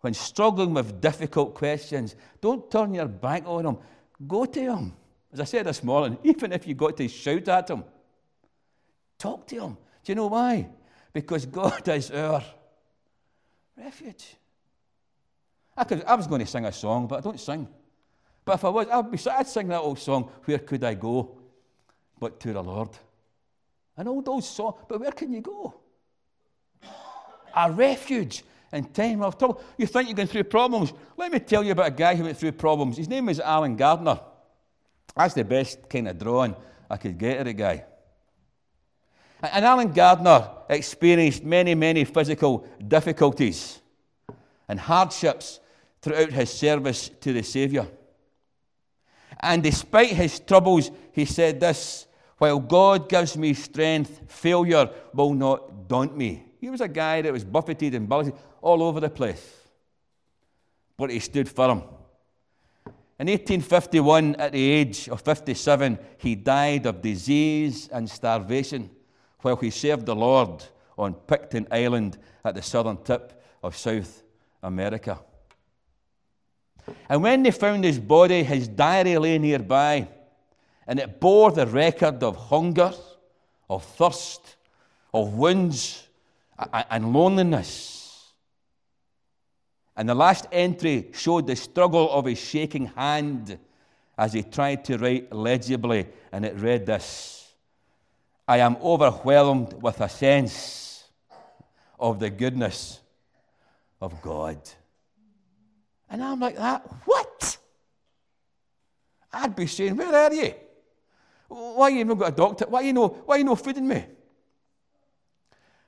when 0.00 0.14
struggling 0.14 0.74
with 0.74 1.00
difficult 1.00 1.54
questions, 1.54 2.14
don't 2.40 2.70
turn 2.70 2.94
your 2.94 3.08
back 3.08 3.44
on 3.46 3.64
them. 3.64 3.78
Go 4.26 4.44
to 4.44 4.60
him. 4.60 4.94
As 5.32 5.40
I 5.40 5.44
said 5.44 5.66
this 5.66 5.82
morning, 5.82 6.18
even 6.24 6.52
if 6.52 6.66
you've 6.66 6.78
got 6.78 6.96
to 6.96 7.08
shout 7.08 7.48
at 7.48 7.70
him, 7.70 7.84
talk 9.18 9.46
to 9.48 9.60
him. 9.60 9.76
Do 10.04 10.12
you 10.12 10.14
know 10.14 10.28
why? 10.28 10.68
Because 11.12 11.46
God 11.46 11.86
is 11.88 12.10
our 12.10 12.42
refuge. 13.76 14.36
I, 15.76 15.84
could, 15.84 16.04
I 16.04 16.14
was 16.14 16.26
going 16.26 16.40
to 16.40 16.46
sing 16.46 16.64
a 16.64 16.72
song, 16.72 17.06
but 17.06 17.18
I 17.18 17.20
don't 17.20 17.40
sing. 17.40 17.68
But 18.48 18.54
if 18.54 18.64
I 18.64 18.68
was, 18.70 18.86
I'd, 18.88 19.10
be, 19.10 19.18
I'd 19.30 19.46
sing 19.46 19.68
that 19.68 19.80
old 19.80 19.98
song, 19.98 20.30
Where 20.46 20.58
Could 20.58 20.82
I 20.82 20.94
Go? 20.94 21.36
But 22.18 22.40
to 22.40 22.54
the 22.54 22.62
Lord. 22.62 22.88
An 23.94 24.08
old, 24.08 24.26
old 24.26 24.42
song, 24.42 24.72
but 24.88 24.98
where 25.00 25.12
can 25.12 25.34
you 25.34 25.42
go? 25.42 25.74
A 27.54 27.70
refuge 27.70 28.42
in 28.72 28.86
time 28.86 29.20
of 29.20 29.36
trouble. 29.36 29.62
You 29.76 29.86
think 29.86 30.08
you're 30.08 30.16
going 30.16 30.28
through 30.28 30.44
problems. 30.44 30.94
Let 31.18 31.30
me 31.30 31.40
tell 31.40 31.62
you 31.62 31.72
about 31.72 31.88
a 31.88 31.90
guy 31.90 32.14
who 32.14 32.24
went 32.24 32.38
through 32.38 32.52
problems. 32.52 32.96
His 32.96 33.06
name 33.06 33.28
is 33.28 33.38
Allen 33.38 33.76
Gardiner. 33.76 34.18
That's 35.14 35.34
the 35.34 35.44
best 35.44 35.86
kind 35.86 36.08
of 36.08 36.18
drawing 36.18 36.56
I 36.88 36.96
could 36.96 37.18
get 37.18 37.40
of 37.40 37.44
the 37.44 37.52
guy. 37.52 37.84
And 39.42 39.62
Allen 39.62 39.92
Gardiner 39.92 40.48
experienced 40.70 41.44
many, 41.44 41.74
many 41.74 42.06
physical 42.06 42.66
difficulties 42.86 43.82
and 44.68 44.80
hardships 44.80 45.60
throughout 46.00 46.32
his 46.32 46.50
service 46.50 47.10
to 47.20 47.34
the 47.34 47.42
Saviour. 47.42 47.86
And 49.40 49.62
despite 49.62 50.10
his 50.10 50.40
troubles, 50.40 50.90
he 51.12 51.24
said 51.24 51.60
this 51.60 52.06
While 52.38 52.58
God 52.58 53.08
gives 53.08 53.36
me 53.36 53.54
strength, 53.54 54.20
failure 54.28 54.90
will 55.14 55.34
not 55.34 55.88
daunt 55.88 56.16
me. 56.16 56.44
He 56.60 56.70
was 56.70 56.80
a 56.80 56.88
guy 56.88 57.22
that 57.22 57.32
was 57.32 57.44
buffeted 57.44 57.94
and 57.94 58.08
bullied 58.08 58.34
all 58.60 58.82
over 58.82 59.00
the 59.00 59.10
place. 59.10 59.54
But 60.96 61.10
he 61.10 61.20
stood 61.20 61.48
firm. 61.48 61.82
In 63.20 63.26
1851, 63.26 64.36
at 64.36 64.52
the 64.52 64.70
age 64.70 65.08
of 65.08 65.20
57, 65.22 65.98
he 66.18 66.34
died 66.36 66.86
of 66.86 67.02
disease 67.02 67.88
and 67.88 68.08
starvation 68.08 68.90
while 69.40 69.56
he 69.56 69.70
served 69.70 70.06
the 70.06 70.14
Lord 70.14 70.64
on 70.96 71.14
Picton 71.14 71.66
Island 71.70 72.18
at 72.44 72.54
the 72.54 72.62
southern 72.62 72.96
tip 72.98 73.42
of 73.62 73.76
South 73.76 74.22
America. 74.62 75.20
And 77.08 77.22
when 77.22 77.42
they 77.42 77.50
found 77.50 77.84
his 77.84 77.98
body, 77.98 78.42
his 78.42 78.68
diary 78.68 79.18
lay 79.18 79.38
nearby, 79.38 80.08
and 80.86 80.98
it 80.98 81.20
bore 81.20 81.52
the 81.52 81.66
record 81.66 82.22
of 82.22 82.36
hunger, 82.36 82.92
of 83.68 83.84
thirst, 83.84 84.56
of 85.12 85.34
wounds, 85.34 86.06
and 86.90 87.12
loneliness. 87.12 88.32
And 89.96 90.08
the 90.08 90.14
last 90.14 90.46
entry 90.52 91.10
showed 91.12 91.46
the 91.46 91.56
struggle 91.56 92.10
of 92.10 92.24
his 92.24 92.38
shaking 92.38 92.86
hand 92.86 93.58
as 94.16 94.32
he 94.32 94.42
tried 94.42 94.84
to 94.86 94.98
write 94.98 95.32
legibly, 95.32 96.06
and 96.32 96.44
it 96.44 96.56
read 96.56 96.86
this 96.86 97.52
I 98.46 98.58
am 98.58 98.76
overwhelmed 98.82 99.74
with 99.82 100.00
a 100.00 100.08
sense 100.08 101.04
of 102.00 102.18
the 102.18 102.30
goodness 102.30 103.00
of 104.00 104.22
God. 104.22 104.58
And 106.10 106.22
I'm 106.22 106.40
like, 106.40 106.56
that, 106.56 106.86
what? 107.04 107.58
I'd 109.32 109.54
be 109.54 109.66
saying, 109.66 109.96
where 109.96 110.14
are 110.14 110.32
you? 110.32 110.54
Why 111.48 111.88
you 111.88 112.04
not 112.04 112.18
got 112.18 112.32
a 112.32 112.36
doctor? 112.36 112.66
Why 112.68 112.82
you 112.82 112.92
no, 112.92 113.08
why 113.08 113.36
you 113.36 113.44
no 113.44 113.56
feeding 113.56 113.88
me? 113.88 114.04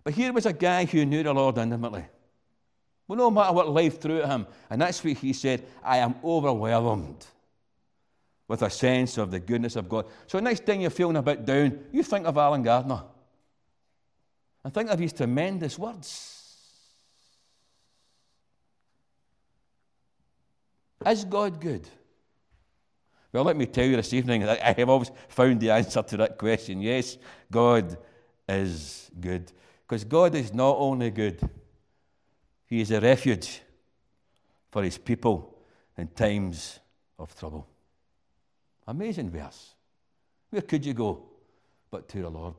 But 0.03 0.15
here 0.15 0.33
was 0.33 0.47
a 0.47 0.53
guy 0.53 0.85
who 0.85 1.05
knew 1.05 1.23
the 1.23 1.33
Lord 1.33 1.59
intimately. 1.59 2.05
Well, 3.07 3.19
no 3.19 3.31
matter 3.31 3.53
what 3.53 3.69
life 3.69 4.00
threw 4.00 4.23
at 4.23 4.29
him. 4.29 4.47
And 4.71 4.81
that's 4.81 5.03
what 5.03 5.15
he 5.15 5.33
said 5.33 5.67
I 5.83 5.99
am 5.99 6.15
overwhelmed 6.25 7.27
with 8.47 8.62
a 8.62 8.71
sense 8.71 9.19
of 9.19 9.31
the 9.31 9.41
goodness 9.41 9.77
of 9.77 9.89
God. 9.89 10.07
So, 10.27 10.39
next 10.39 10.67
time 10.67 10.81
you're 10.81 10.91
feeling 10.91 11.17
a 11.17 11.23
bit 11.23 11.45
down, 11.45 11.79
you 11.93 12.03
think 12.03 12.27
of 12.27 12.37
Allen 12.37 12.62
Gardiner 12.62 13.03
and 14.65 14.73
think 14.73 14.91
of 14.91 14.99
his 14.99 15.12
tremendous 15.12 15.79
words. 15.79 16.40
Is 21.07 21.25
God 21.25 21.61
good? 21.61 21.88
Well, 23.33 23.45
let 23.45 23.57
me 23.57 23.66
tell 23.66 23.87
you 23.87 23.97
this 23.97 24.12
evening, 24.12 24.42
that 24.42 24.61
I 24.62 24.73
have 24.73 24.88
always 24.88 25.11
found 25.28 25.61
the 25.61 25.71
answer 25.71 26.02
to 26.02 26.16
that 26.19 26.37
question. 26.37 26.80
Yes, 26.83 27.16
God 27.50 27.97
is 28.49 29.11
good. 29.21 29.52
Because 29.87 30.04
God 30.04 30.35
is 30.35 30.52
not 30.52 30.76
only 30.76 31.11
good, 31.11 31.40
he 32.66 32.80
is 32.80 32.90
a 32.90 33.00
refuge 33.00 33.62
for 34.71 34.83
his 34.83 34.99
people 34.99 35.57
in 35.97 36.09
times 36.09 36.80
of 37.19 37.35
trouble. 37.38 37.66
Amazing 38.87 39.30
verse. 39.30 39.75
Where 40.50 40.62
could 40.62 40.85
you 40.85 40.95
go 40.95 41.23
but 41.90 42.09
to 42.09 42.23
the 42.23 42.28
Lord? 42.28 42.57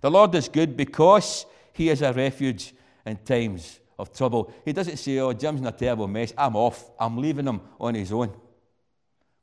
The 0.00 0.10
Lord 0.10 0.34
is 0.34 0.48
good 0.48 0.76
because 0.76 1.46
he 1.72 1.88
is 1.88 2.02
a 2.02 2.12
refuge 2.12 2.74
in 3.06 3.16
times 3.18 3.80
of 3.98 4.12
trouble. 4.12 4.52
He 4.64 4.72
doesn't 4.72 4.96
say, 4.96 5.18
Oh, 5.18 5.32
Jim's 5.32 5.60
in 5.60 5.66
a 5.66 5.72
terrible 5.72 6.08
mess. 6.08 6.32
I'm 6.36 6.56
off. 6.56 6.90
I'm 6.98 7.16
leaving 7.18 7.46
him 7.46 7.60
on 7.80 7.94
his 7.94 8.12
own. 8.12 8.32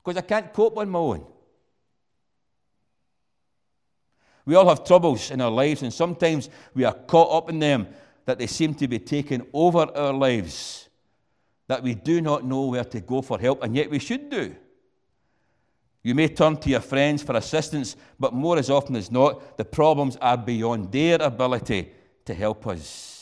Because 0.03 0.17
I 0.17 0.21
can't 0.21 0.53
cope 0.53 0.77
on 0.77 0.89
my 0.89 0.99
own. 0.99 1.25
We 4.45 4.55
all 4.55 4.67
have 4.67 4.83
troubles 4.83 5.29
in 5.29 5.41
our 5.41 5.51
lives, 5.51 5.83
and 5.83 5.93
sometimes 5.93 6.49
we 6.73 6.83
are 6.83 6.93
caught 6.93 7.43
up 7.43 7.49
in 7.49 7.59
them 7.59 7.87
that 8.25 8.39
they 8.39 8.47
seem 8.47 8.73
to 8.75 8.87
be 8.87 8.97
taking 8.97 9.45
over 9.53 9.95
our 9.95 10.13
lives, 10.13 10.89
that 11.67 11.83
we 11.83 11.93
do 11.93 12.19
not 12.19 12.43
know 12.45 12.65
where 12.65 12.83
to 12.83 12.99
go 12.99 13.21
for 13.21 13.39
help, 13.39 13.63
and 13.63 13.75
yet 13.75 13.91
we 13.91 13.99
should 13.99 14.29
do. 14.29 14.55
You 16.01 16.15
may 16.15 16.29
turn 16.29 16.57
to 16.57 16.69
your 16.69 16.79
friends 16.79 17.21
for 17.21 17.35
assistance, 17.35 17.95
but 18.19 18.33
more 18.33 18.57
as 18.57 18.69
often 18.69 18.95
as 18.95 19.11
not, 19.11 19.57
the 19.57 19.65
problems 19.65 20.15
are 20.17 20.37
beyond 20.37 20.91
their 20.91 21.21
ability 21.21 21.91
to 22.25 22.33
help 22.33 22.65
us. 22.67 23.18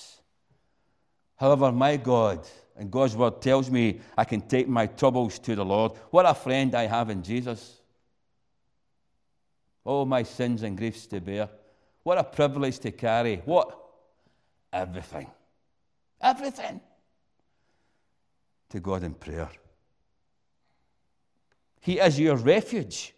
However, 1.38 1.72
my 1.72 1.98
God 1.98 2.45
and 2.76 2.91
God's 2.91 3.15
word 3.15 3.41
tells 3.41 3.71
me 3.71 4.02
I 4.17 4.26
can 4.26 4.41
take 4.41 4.67
my 4.67 4.88
troubles 4.88 5.39
to 5.39 5.56
the 5.56 5.63
Lord. 5.63 5.93
What 6.10 6.26
a 6.26 6.34
friend 6.34 6.76
I 6.76 6.88
have 6.88 7.10
in 7.10 7.23
Jesus. 7.23 7.82
All 9.86 10.06
my 10.06 10.23
sins 10.23 10.63
and 10.63 10.78
griefs 10.78 11.08
to 11.08 11.21
bear. 11.21 11.50
What 12.04 12.17
a 12.17 12.23
privilege 12.23 12.80
to 12.80 12.91
carry. 12.91 13.38
What 13.45 13.78
everything. 14.73 15.28
Everything. 16.21 16.82
To 18.69 18.80
God 18.80 19.04
in 19.04 19.13
prayer. 19.13 19.50
He 21.80 22.00
is 22.00 22.19
your 22.19 22.36
refuge 22.36 23.13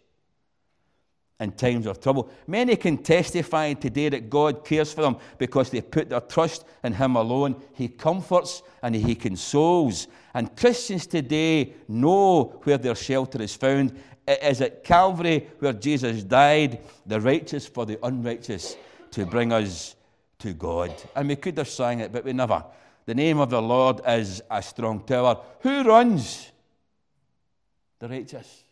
in 1.40 1.52
times 1.52 1.86
of 1.86 2.00
trouble. 2.00 2.30
Many 2.46 2.76
can 2.76 2.98
testify 2.98 3.72
today 3.72 4.10
that 4.10 4.30
God 4.30 4.64
cares 4.64 4.92
for 4.92 5.00
them 5.02 5.16
because 5.38 5.70
they 5.70 5.80
put 5.80 6.10
their 6.10 6.20
trust 6.20 6.64
in 6.84 6.92
Him 6.92 7.16
alone. 7.16 7.60
He 7.72 7.88
comforts 7.88 8.62
and 8.82 8.94
He 8.94 9.14
consoles. 9.14 10.06
And 10.34 10.54
Christians 10.54 11.06
today 11.06 11.72
know 11.88 12.60
where 12.62 12.78
their 12.78 12.94
shelter 12.94 13.42
is 13.42 13.56
found. 13.56 13.98
It 14.28 14.42
is 14.42 14.60
at 14.60 14.84
Calvary 14.84 15.48
where 15.58 15.72
Jesus 15.72 16.22
died, 16.22 16.80
the 17.06 17.20
righteous 17.20 17.66
for 17.66 17.86
the 17.86 17.98
unrighteous, 18.04 18.76
to 19.12 19.26
bring 19.26 19.52
us 19.52 19.96
to 20.38 20.52
God. 20.52 20.94
And 21.16 21.28
we 21.28 21.36
could 21.36 21.56
have 21.58 21.68
sang 21.68 22.00
it, 22.00 22.12
but 22.12 22.24
we 22.24 22.32
never. 22.34 22.64
The 23.06 23.14
name 23.14 23.40
of 23.40 23.50
the 23.50 23.62
Lord 23.62 24.02
is 24.06 24.42
a 24.50 24.62
strong 24.62 25.00
tower. 25.00 25.40
Who 25.60 25.82
runs? 25.82 26.52
The 27.98 28.08
righteous. 28.08 28.64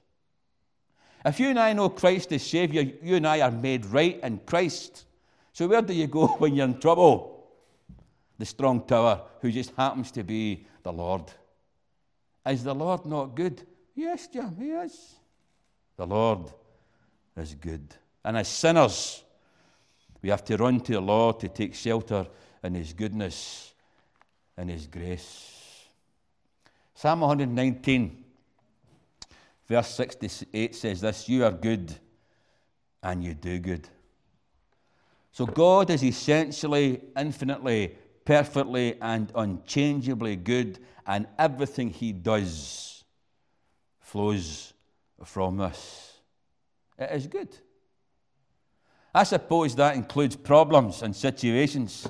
If 1.24 1.40
you 1.40 1.48
and 1.48 1.58
I 1.58 1.72
know 1.72 1.88
Christ 1.88 2.32
as 2.32 2.42
Savior, 2.42 2.82
you 3.02 3.16
and 3.16 3.26
I 3.26 3.40
are 3.40 3.50
made 3.50 3.86
right 3.86 4.18
in 4.22 4.38
Christ. 4.46 5.04
So 5.52 5.66
where 5.66 5.82
do 5.82 5.92
you 5.92 6.06
go 6.06 6.26
when 6.38 6.54
you're 6.54 6.66
in 6.66 6.78
trouble? 6.78 7.46
The 8.38 8.46
strong 8.46 8.86
tower, 8.86 9.22
who 9.40 9.50
just 9.50 9.72
happens 9.76 10.10
to 10.12 10.22
be 10.22 10.66
the 10.82 10.92
Lord. 10.92 11.24
Is 12.46 12.62
the 12.62 12.74
Lord 12.74 13.04
not 13.04 13.34
good? 13.34 13.66
Yes, 13.94 14.28
Jim, 14.28 14.54
he 14.56 14.70
is. 14.70 15.16
The 15.96 16.06
Lord 16.06 16.50
is 17.36 17.54
good. 17.54 17.94
And 18.24 18.36
as 18.36 18.46
sinners, 18.46 19.24
we 20.22 20.30
have 20.30 20.44
to 20.44 20.56
run 20.56 20.80
to 20.80 20.92
the 20.92 21.00
Lord 21.00 21.40
to 21.40 21.48
take 21.48 21.74
shelter 21.74 22.26
in 22.62 22.74
His 22.74 22.92
goodness 22.92 23.74
and 24.56 24.70
His 24.70 24.86
grace. 24.86 25.88
Psalm 26.94 27.20
119, 27.20 28.24
verse 29.68 29.94
68 29.94 30.74
says 30.74 31.00
this 31.00 31.28
You 31.28 31.44
are 31.44 31.52
good 31.52 31.94
and 33.02 33.22
you 33.22 33.34
do 33.34 33.58
good. 33.58 33.88
So 35.30 35.46
God 35.46 35.90
is 35.90 36.02
essentially, 36.02 37.00
infinitely, 37.16 37.94
perfectly, 38.24 38.98
and 39.00 39.30
unchangeably 39.34 40.36
good, 40.36 40.80
and 41.06 41.26
everything 41.38 41.90
He 41.90 42.12
does 42.12 43.04
flows 44.00 44.72
from 45.24 45.58
this. 45.58 46.12
It 46.98 47.10
is 47.12 47.26
good. 47.26 47.56
I 49.14 49.24
suppose 49.24 49.74
that 49.76 49.96
includes 49.96 50.36
problems 50.36 51.02
and 51.02 51.14
situations. 51.14 52.08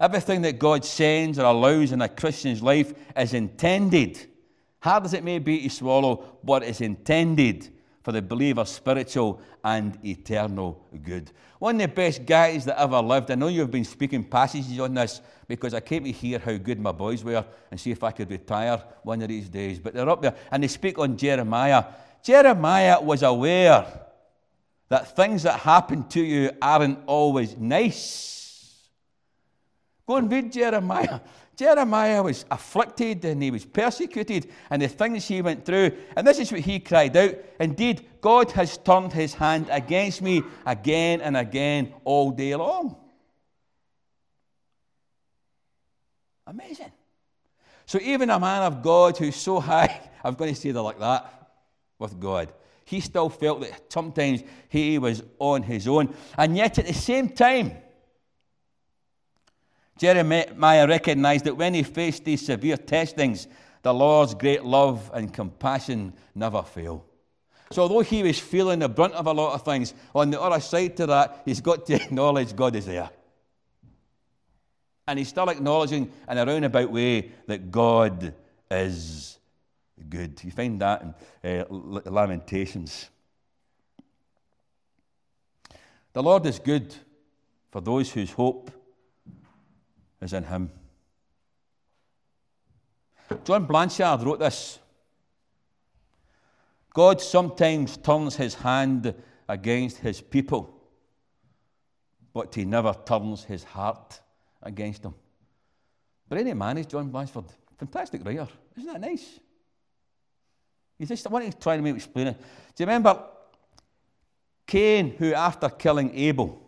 Everything 0.00 0.42
that 0.42 0.58
God 0.58 0.84
sends 0.84 1.38
or 1.38 1.44
allows 1.44 1.92
in 1.92 2.00
a 2.00 2.08
Christian's 2.08 2.62
life 2.62 2.94
is 3.16 3.34
intended, 3.34 4.26
hard 4.80 5.04
as 5.04 5.14
it 5.14 5.24
may 5.24 5.38
be 5.38 5.62
to 5.62 5.70
swallow, 5.70 6.38
but 6.42 6.62
is 6.62 6.80
intended 6.80 7.68
for 8.02 8.12
the 8.12 8.22
believer's 8.22 8.70
spiritual 8.70 9.40
and 9.62 9.98
eternal 10.04 10.86
good. 11.02 11.30
One 11.58 11.74
of 11.74 11.82
the 11.82 11.88
best 11.88 12.24
guys 12.24 12.64
that 12.64 12.80
ever 12.80 13.00
lived, 13.00 13.30
I 13.30 13.34
know 13.34 13.48
you've 13.48 13.70
been 13.70 13.84
speaking 13.84 14.24
passages 14.24 14.78
on 14.78 14.94
this 14.94 15.20
because 15.46 15.74
I 15.74 15.80
came 15.80 16.04
to 16.04 16.12
hear 16.12 16.38
how 16.38 16.56
good 16.56 16.80
my 16.80 16.92
boys 16.92 17.24
were 17.24 17.44
and 17.70 17.78
see 17.78 17.90
if 17.90 18.02
I 18.04 18.12
could 18.12 18.30
retire 18.30 18.82
one 19.02 19.20
of 19.20 19.28
these 19.28 19.48
days. 19.48 19.78
But 19.78 19.94
they're 19.94 20.08
up 20.08 20.22
there 20.22 20.36
and 20.50 20.62
they 20.62 20.68
speak 20.68 20.98
on 20.98 21.16
Jeremiah. 21.16 21.84
Jeremiah 22.22 23.00
was 23.00 23.22
aware 23.22 23.86
that 24.88 25.16
things 25.16 25.42
that 25.42 25.60
happen 25.60 26.08
to 26.08 26.22
you 26.22 26.50
aren't 26.62 27.00
always 27.06 27.56
nice. 27.56 28.88
Go 30.06 30.16
and 30.16 30.30
read 30.30 30.52
Jeremiah. 30.52 31.20
Jeremiah 31.58 32.22
was 32.22 32.44
afflicted 32.52 33.24
and 33.24 33.42
he 33.42 33.50
was 33.50 33.64
persecuted, 33.64 34.48
and 34.70 34.80
the 34.80 34.86
things 34.86 35.26
he 35.26 35.42
went 35.42 35.64
through. 35.64 35.90
And 36.14 36.24
this 36.24 36.38
is 36.38 36.52
what 36.52 36.60
he 36.60 36.78
cried 36.78 37.16
out 37.16 37.34
Indeed, 37.58 38.06
God 38.20 38.52
has 38.52 38.78
turned 38.78 39.12
his 39.12 39.34
hand 39.34 39.66
against 39.68 40.22
me 40.22 40.44
again 40.64 41.20
and 41.20 41.36
again 41.36 41.92
all 42.04 42.30
day 42.30 42.54
long. 42.54 42.96
Amazing. 46.46 46.92
So, 47.86 47.98
even 48.02 48.30
a 48.30 48.38
man 48.38 48.62
of 48.62 48.80
God 48.80 49.18
who's 49.18 49.34
so 49.34 49.58
high, 49.58 50.00
I'm 50.24 50.34
going 50.34 50.54
to 50.54 50.60
say 50.60 50.70
that 50.70 50.80
like 50.80 51.00
that 51.00 51.50
with 51.98 52.20
God, 52.20 52.52
he 52.84 53.00
still 53.00 53.28
felt 53.28 53.62
that 53.62 53.92
sometimes 53.92 54.44
he 54.68 54.96
was 55.00 55.24
on 55.40 55.64
his 55.64 55.88
own. 55.88 56.14
And 56.36 56.56
yet, 56.56 56.78
at 56.78 56.86
the 56.86 56.94
same 56.94 57.30
time, 57.30 57.72
Jeremiah 59.98 60.86
recognized 60.86 61.44
that 61.44 61.56
when 61.56 61.74
he 61.74 61.82
faced 61.82 62.24
these 62.24 62.46
severe 62.46 62.76
testings, 62.76 63.48
The 63.82 63.92
Lord's 63.92 64.34
great 64.34 64.64
love 64.64 65.10
and 65.12 65.32
compassion 65.32 66.12
never 66.34 66.62
fail. 66.62 67.04
So, 67.70 67.82
although 67.82 68.00
he 68.00 68.22
was 68.22 68.38
feeling 68.38 68.78
the 68.78 68.88
brunt 68.88 69.14
of 69.14 69.26
a 69.26 69.32
lot 69.32 69.54
of 69.54 69.64
things, 69.64 69.92
on 70.14 70.30
the 70.30 70.40
other 70.40 70.60
side 70.60 70.96
to 70.96 71.06
that, 71.06 71.42
he's 71.44 71.60
got 71.60 71.84
to 71.86 71.94
acknowledge 72.02 72.56
God 72.56 72.76
is 72.76 72.86
there. 72.86 73.10
And 75.06 75.18
he's 75.18 75.28
still 75.28 75.48
acknowledging 75.48 76.12
in 76.28 76.38
a 76.38 76.46
roundabout 76.46 76.90
way 76.90 77.32
that 77.46 77.70
God 77.70 78.34
is 78.70 79.38
good. 80.08 80.42
You 80.44 80.50
find 80.50 80.80
that 80.80 81.02
in 81.42 81.60
uh, 81.60 81.64
Lamentations. 82.10 83.08
The 86.12 86.22
Lord 86.22 86.46
is 86.46 86.58
good 86.58 86.94
for 87.70 87.80
those 87.80 88.10
whose 88.10 88.32
hope 88.32 88.70
is 90.20 90.32
in 90.32 90.44
Him. 90.44 90.70
John 93.44 93.66
Blanchard 93.66 94.22
wrote 94.22 94.38
this 94.38 94.78
God 96.94 97.20
sometimes 97.20 97.96
turns 97.96 98.36
His 98.36 98.54
hand 98.54 99.14
against 99.48 99.98
His 99.98 100.20
people, 100.20 100.74
but 102.32 102.54
He 102.54 102.64
never 102.64 102.94
turns 103.04 103.44
His 103.44 103.64
heart 103.64 104.20
against 104.62 105.02
them. 105.02 105.14
Brilliant 106.28 106.58
man 106.58 106.78
is 106.78 106.86
John 106.86 107.08
Blanchard. 107.10 107.44
Fantastic 107.78 108.24
writer. 108.24 108.48
Isn't 108.76 108.92
that 108.92 109.00
nice? 109.00 109.40
You 110.98 111.06
just, 111.06 111.26
I 111.26 111.30
want 111.30 111.50
to 111.50 111.58
try 111.58 111.76
to 111.76 111.82
make 111.82 111.94
explain 111.94 112.28
it. 112.28 112.40
Do 112.74 112.82
you 112.82 112.86
remember 112.86 113.24
Cain, 114.66 115.14
who 115.16 115.32
after 115.32 115.68
killing 115.68 116.14
Abel, 116.14 116.60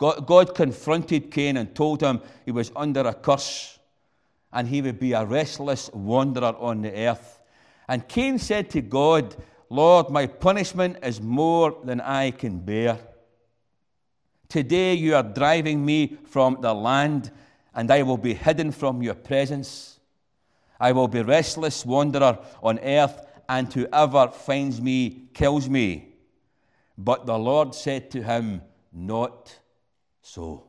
God, 0.00 0.26
God 0.26 0.54
confronted 0.54 1.30
Cain 1.30 1.58
and 1.58 1.74
told 1.74 2.00
him 2.00 2.22
he 2.46 2.52
was 2.52 2.72
under 2.74 3.00
a 3.00 3.12
curse 3.12 3.78
and 4.50 4.66
he 4.66 4.80
would 4.80 4.98
be 4.98 5.12
a 5.12 5.26
restless 5.26 5.90
wanderer 5.92 6.56
on 6.58 6.80
the 6.80 6.92
earth. 6.92 7.38
And 7.86 8.08
Cain 8.08 8.38
said 8.38 8.70
to 8.70 8.80
God, 8.80 9.36
Lord, 9.68 10.08
my 10.08 10.26
punishment 10.26 10.96
is 11.02 11.20
more 11.20 11.76
than 11.84 12.00
I 12.00 12.30
can 12.30 12.60
bear. 12.60 12.98
Today 14.48 14.94
you 14.94 15.14
are 15.14 15.22
driving 15.22 15.84
me 15.84 16.16
from 16.24 16.56
the 16.62 16.72
land, 16.72 17.30
and 17.74 17.90
I 17.90 18.02
will 18.02 18.16
be 18.16 18.32
hidden 18.32 18.72
from 18.72 19.02
your 19.02 19.14
presence. 19.14 20.00
I 20.80 20.92
will 20.92 21.08
be 21.08 21.20
restless 21.20 21.84
wanderer 21.84 22.38
on 22.62 22.78
earth, 22.78 23.20
and 23.50 23.70
whoever 23.70 24.28
finds 24.28 24.80
me 24.80 25.28
kills 25.34 25.68
me. 25.68 26.14
But 26.96 27.26
the 27.26 27.38
Lord 27.38 27.74
said 27.74 28.10
to 28.12 28.22
him, 28.22 28.62
Not 28.92 29.60
so. 30.22 30.64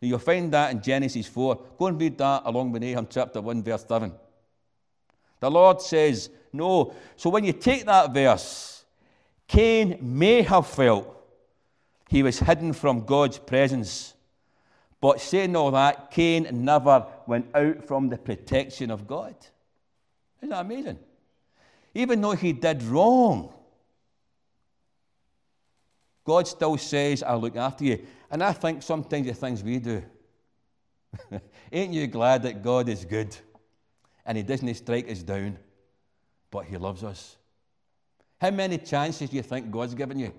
You'll 0.00 0.18
find 0.18 0.52
that 0.52 0.70
in 0.70 0.82
Genesis 0.82 1.26
4. 1.26 1.58
Go 1.78 1.86
and 1.86 2.00
read 2.00 2.18
that 2.18 2.42
along 2.44 2.72
with 2.72 2.82
Nahum 2.82 3.06
chapter 3.08 3.40
1, 3.40 3.62
verse 3.62 3.84
7. 3.88 4.12
The 5.40 5.50
Lord 5.50 5.80
says, 5.80 6.30
No. 6.52 6.94
So 7.16 7.30
when 7.30 7.44
you 7.44 7.52
take 7.52 7.86
that 7.86 8.12
verse, 8.12 8.84
Cain 9.48 9.98
may 10.00 10.42
have 10.42 10.66
felt 10.66 11.10
he 12.08 12.22
was 12.22 12.38
hidden 12.38 12.72
from 12.72 13.04
God's 13.04 13.38
presence. 13.38 14.14
But 15.00 15.20
saying 15.20 15.54
all 15.56 15.70
that, 15.72 16.10
Cain 16.10 16.48
never 16.52 17.06
went 17.26 17.46
out 17.54 17.84
from 17.84 18.08
the 18.08 18.16
protection 18.16 18.90
of 18.90 19.06
God. 19.06 19.34
Isn't 20.38 20.50
that 20.50 20.60
amazing? 20.60 20.98
Even 21.94 22.20
though 22.20 22.32
he 22.32 22.52
did 22.52 22.82
wrong, 22.82 23.52
God 26.24 26.48
still 26.48 26.78
says, 26.78 27.22
I'll 27.22 27.40
look 27.40 27.56
after 27.56 27.84
you. 27.84 28.06
And 28.34 28.42
I 28.42 28.52
think 28.52 28.82
sometimes 28.82 29.26
the 29.28 29.32
things 29.32 29.62
we 29.62 29.78
do, 29.78 30.02
ain't 31.72 31.92
you 31.92 32.08
glad 32.08 32.42
that 32.42 32.64
God 32.64 32.88
is 32.88 33.04
good 33.04 33.36
and 34.26 34.36
He 34.36 34.42
doesn't 34.42 34.74
strike 34.74 35.08
us 35.08 35.22
down, 35.22 35.56
but 36.50 36.64
He 36.64 36.76
loves 36.76 37.04
us? 37.04 37.36
How 38.40 38.50
many 38.50 38.78
chances 38.78 39.30
do 39.30 39.36
you 39.36 39.42
think 39.42 39.70
God's 39.70 39.94
given 39.94 40.18
you? 40.18 40.34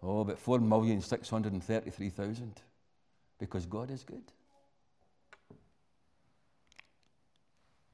Oh, 0.00 0.20
about 0.20 0.40
4,633,000 0.40 2.50
because 3.40 3.66
God 3.66 3.90
is 3.90 4.04
good. 4.04 4.22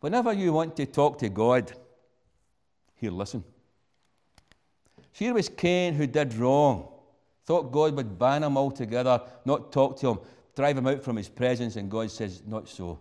Whenever 0.01 0.35
you 0.35 0.53
want 0.53 0.77
to 0.77 0.85
talk 0.85 1.17
to 1.21 1.31
God, 1.31 1.73
He'll 2.97 3.15
listen. 3.15 3.43
Here 5.13 5.33
was 5.33 5.49
Cain 5.49 5.95
who 5.95 6.07
did 6.07 6.35
wrong. 6.35 6.91
Thought 7.47 7.73
God 7.73 7.95
would 7.97 8.19
ban 8.19 8.43
him 8.43 8.57
altogether, 8.57 9.21
not 9.45 9.71
talk 9.71 9.99
to 10.01 10.11
him, 10.11 10.19
drive 10.57 10.79
him 10.79 10.87
out 10.87 11.03
from 11.03 11.17
his 11.17 11.29
presence, 11.29 11.77
and 11.77 11.91
God 11.91 12.11
says, 12.11 12.43
Not 12.47 12.69
so. 12.69 12.99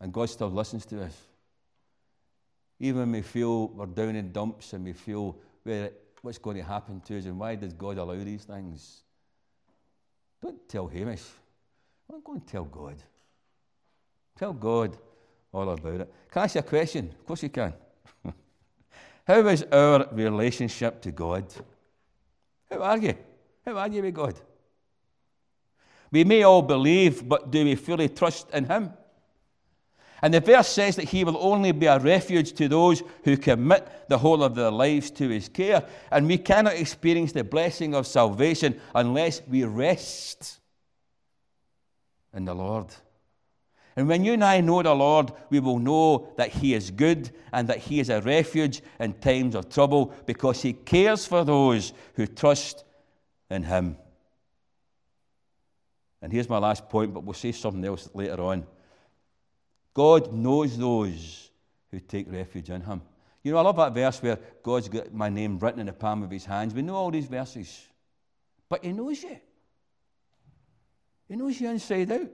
And 0.00 0.12
God 0.12 0.28
still 0.28 0.50
listens 0.50 0.86
to 0.86 1.02
us. 1.02 1.16
Even 2.78 3.00
when 3.00 3.12
we 3.12 3.22
feel 3.22 3.68
we're 3.68 3.86
down 3.86 4.16
in 4.16 4.32
dumps 4.32 4.72
and 4.72 4.84
we 4.84 4.92
feel 4.92 5.36
what's 6.22 6.38
going 6.38 6.56
to 6.56 6.62
happen 6.62 7.00
to 7.00 7.18
us 7.18 7.24
and 7.24 7.38
why 7.38 7.54
does 7.54 7.72
God 7.72 7.98
allow 7.98 8.22
these 8.22 8.44
things? 8.44 9.02
Don't 10.42 10.68
tell 10.68 10.86
Hamish. 10.86 11.22
I'm 12.12 12.20
going 12.20 12.40
to 12.40 12.46
tell 12.46 12.64
God. 12.64 12.96
Tell 14.36 14.52
God 14.52 14.96
all 15.52 15.70
about 15.70 16.00
it. 16.00 16.14
Can 16.30 16.40
I 16.40 16.44
ask 16.44 16.56
you 16.56 16.60
a 16.60 16.64
question? 16.64 17.10
Of 17.18 17.26
course 17.26 17.42
you 17.42 17.48
can. 17.48 17.72
How 19.26 19.46
is 19.46 19.62
our 19.72 20.08
relationship 20.12 21.00
to 21.02 21.12
God? 21.12 21.46
How 22.70 22.82
are 22.82 22.98
you? 22.98 23.14
How 23.64 23.76
are 23.76 23.88
you 23.88 24.02
with 24.02 24.14
God? 24.14 24.34
We 26.10 26.24
may 26.24 26.42
all 26.42 26.62
believe, 26.62 27.28
but 27.28 27.50
do 27.50 27.64
we 27.64 27.74
fully 27.74 28.08
trust 28.08 28.50
in 28.50 28.66
Him? 28.66 28.92
And 30.22 30.32
the 30.32 30.40
verse 30.40 30.68
says 30.68 30.96
that 30.96 31.06
He 31.06 31.24
will 31.24 31.36
only 31.38 31.72
be 31.72 31.86
a 31.86 31.98
refuge 31.98 32.52
to 32.54 32.68
those 32.68 33.02
who 33.24 33.36
commit 33.36 34.08
the 34.08 34.16
whole 34.16 34.42
of 34.42 34.54
their 34.54 34.70
lives 34.70 35.10
to 35.12 35.28
His 35.28 35.48
care. 35.48 35.84
And 36.10 36.26
we 36.26 36.38
cannot 36.38 36.74
experience 36.74 37.32
the 37.32 37.44
blessing 37.44 37.94
of 37.94 38.06
salvation 38.06 38.80
unless 38.94 39.42
we 39.48 39.64
rest 39.64 40.60
in 42.32 42.44
the 42.44 42.54
Lord. 42.54 42.94
And 43.96 44.08
when 44.08 44.24
you 44.24 44.32
and 44.32 44.42
I 44.42 44.60
know 44.60 44.82
the 44.82 44.94
Lord, 44.94 45.32
we 45.50 45.60
will 45.60 45.78
know 45.78 46.32
that 46.36 46.50
He 46.50 46.74
is 46.74 46.90
good 46.90 47.30
and 47.52 47.68
that 47.68 47.78
He 47.78 48.00
is 48.00 48.10
a 48.10 48.20
refuge 48.20 48.82
in 48.98 49.12
times 49.14 49.54
of 49.54 49.68
trouble 49.68 50.12
because 50.26 50.60
He 50.62 50.72
cares 50.72 51.26
for 51.26 51.44
those 51.44 51.92
who 52.14 52.26
trust 52.26 52.84
in 53.50 53.62
Him. 53.62 53.96
And 56.20 56.32
here's 56.32 56.48
my 56.48 56.58
last 56.58 56.88
point, 56.88 57.14
but 57.14 57.22
we'll 57.22 57.34
say 57.34 57.52
something 57.52 57.84
else 57.84 58.08
later 58.14 58.40
on. 58.42 58.66
God 59.92 60.32
knows 60.32 60.76
those 60.76 61.50
who 61.90 62.00
take 62.00 62.30
refuge 62.32 62.70
in 62.70 62.80
Him. 62.80 63.00
You 63.44 63.52
know, 63.52 63.58
I 63.58 63.62
love 63.62 63.76
that 63.76 63.94
verse 63.94 64.20
where 64.22 64.38
God's 64.62 64.88
got 64.88 65.12
my 65.14 65.28
name 65.28 65.58
written 65.58 65.80
in 65.80 65.86
the 65.86 65.92
palm 65.92 66.24
of 66.24 66.30
His 66.30 66.46
hands. 66.46 66.74
We 66.74 66.82
know 66.82 66.96
all 66.96 67.10
these 67.12 67.26
verses, 67.26 67.86
but 68.68 68.84
He 68.84 68.92
knows 68.92 69.22
you. 69.22 69.38
He 71.28 71.36
knows 71.36 71.60
you 71.60 71.70
inside 71.70 72.10
out. 72.10 72.30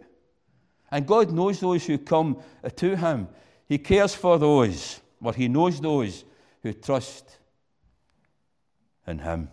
And 0.90 1.06
God 1.06 1.30
knows 1.30 1.60
those 1.60 1.86
who 1.86 1.98
come 1.98 2.38
to 2.76 2.96
Him. 2.96 3.28
He 3.68 3.78
cares 3.78 4.14
for 4.14 4.38
those, 4.38 5.00
or 5.22 5.32
He 5.32 5.48
knows 5.48 5.80
those 5.80 6.24
who 6.62 6.72
trust 6.72 7.38
in 9.06 9.18
Him. 9.20 9.48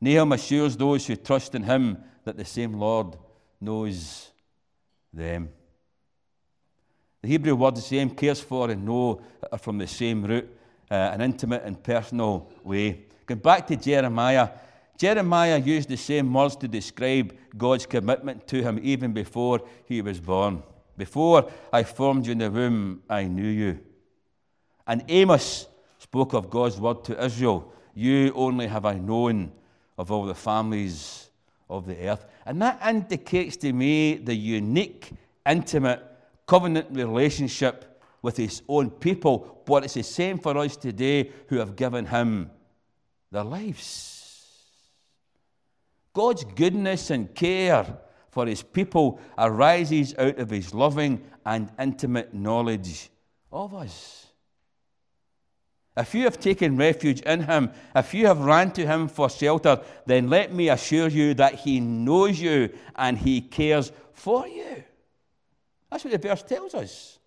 Nahum 0.00 0.32
assures 0.32 0.76
those 0.76 1.06
who 1.06 1.16
trust 1.16 1.54
in 1.54 1.62
Him 1.62 1.98
that 2.24 2.36
the 2.36 2.44
same 2.44 2.74
Lord 2.74 3.16
knows 3.60 4.30
them. 5.12 5.48
The 7.22 7.28
Hebrew 7.28 7.54
word 7.54 7.78
same, 7.78 8.10
cares 8.10 8.40
for 8.40 8.70
and 8.70 8.84
know 8.84 9.22
are 9.50 9.58
from 9.58 9.78
the 9.78 9.86
same 9.86 10.24
root, 10.24 10.46
uh, 10.90 10.94
an 10.94 11.22
intimate 11.22 11.62
and 11.64 11.82
personal 11.82 12.50
way. 12.62 13.06
Going 13.24 13.40
back 13.40 13.66
to 13.68 13.76
Jeremiah, 13.76 14.50
Jeremiah 14.96 15.58
used 15.58 15.88
the 15.88 15.96
same 15.96 16.32
words 16.32 16.56
to 16.56 16.68
describe 16.68 17.36
God's 17.56 17.86
commitment 17.86 18.46
to 18.48 18.62
him 18.62 18.78
even 18.82 19.12
before 19.12 19.60
he 19.86 20.02
was 20.02 20.20
born. 20.20 20.62
Before 20.96 21.50
I 21.72 21.82
formed 21.82 22.26
you 22.26 22.32
in 22.32 22.38
the 22.38 22.50
womb, 22.50 23.02
I 23.08 23.24
knew 23.24 23.48
you. 23.48 23.80
And 24.86 25.04
Amos 25.08 25.66
spoke 25.98 26.34
of 26.34 26.50
God's 26.50 26.78
word 26.78 27.04
to 27.04 27.24
Israel 27.24 27.72
You 27.94 28.32
only 28.34 28.66
have 28.66 28.84
I 28.84 28.94
known 28.94 29.52
of 29.98 30.10
all 30.10 30.26
the 30.26 30.34
families 30.34 31.30
of 31.68 31.86
the 31.86 32.08
earth. 32.08 32.26
And 32.46 32.60
that 32.62 32.80
indicates 32.86 33.56
to 33.58 33.72
me 33.72 34.16
the 34.16 34.34
unique, 34.34 35.12
intimate, 35.48 36.02
covenant 36.46 36.88
relationship 36.90 38.00
with 38.22 38.36
his 38.36 38.62
own 38.68 38.90
people. 38.90 39.62
But 39.64 39.84
it's 39.84 39.94
the 39.94 40.02
same 40.02 40.38
for 40.38 40.56
us 40.58 40.76
today 40.76 41.30
who 41.48 41.56
have 41.56 41.76
given 41.76 42.06
him 42.06 42.50
their 43.30 43.44
lives. 43.44 44.13
God's 46.14 46.44
goodness 46.44 47.10
and 47.10 47.34
care 47.34 47.98
for 48.30 48.46
his 48.46 48.62
people 48.62 49.20
arises 49.36 50.14
out 50.18 50.38
of 50.38 50.48
his 50.48 50.72
loving 50.72 51.22
and 51.44 51.70
intimate 51.78 52.32
knowledge 52.32 53.10
of 53.52 53.74
us. 53.74 54.26
If 55.96 56.14
you 56.14 56.24
have 56.24 56.40
taken 56.40 56.76
refuge 56.76 57.20
in 57.20 57.42
him, 57.42 57.70
if 57.94 58.14
you 58.14 58.26
have 58.26 58.40
ran 58.40 58.72
to 58.72 58.86
him 58.86 59.06
for 59.06 59.28
shelter, 59.28 59.80
then 60.06 60.30
let 60.30 60.52
me 60.52 60.70
assure 60.70 61.08
you 61.08 61.34
that 61.34 61.54
he 61.56 61.78
knows 61.78 62.40
you 62.40 62.70
and 62.96 63.18
he 63.18 63.42
cares 63.42 63.92
for 64.12 64.48
you. 64.48 64.82
That's 65.90 66.04
what 66.04 66.10
the 66.10 66.28
verse 66.28 66.42
tells 66.42 66.74
us. 66.74 67.18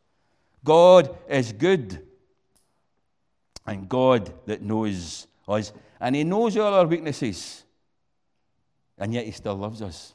God 0.63 1.17
is 1.29 1.53
good. 1.53 2.05
And 3.65 3.87
God 3.87 4.33
that 4.45 4.61
knows 4.61 5.27
us. 5.47 5.71
And 5.99 6.15
He 6.15 6.25
knows 6.25 6.57
all 6.57 6.73
our 6.73 6.85
weaknesses. 6.85 7.63
And 8.97 9.13
yet 9.13 9.25
He 9.25 9.31
still 9.31 9.55
loves 9.55 9.81
us. 9.81 10.13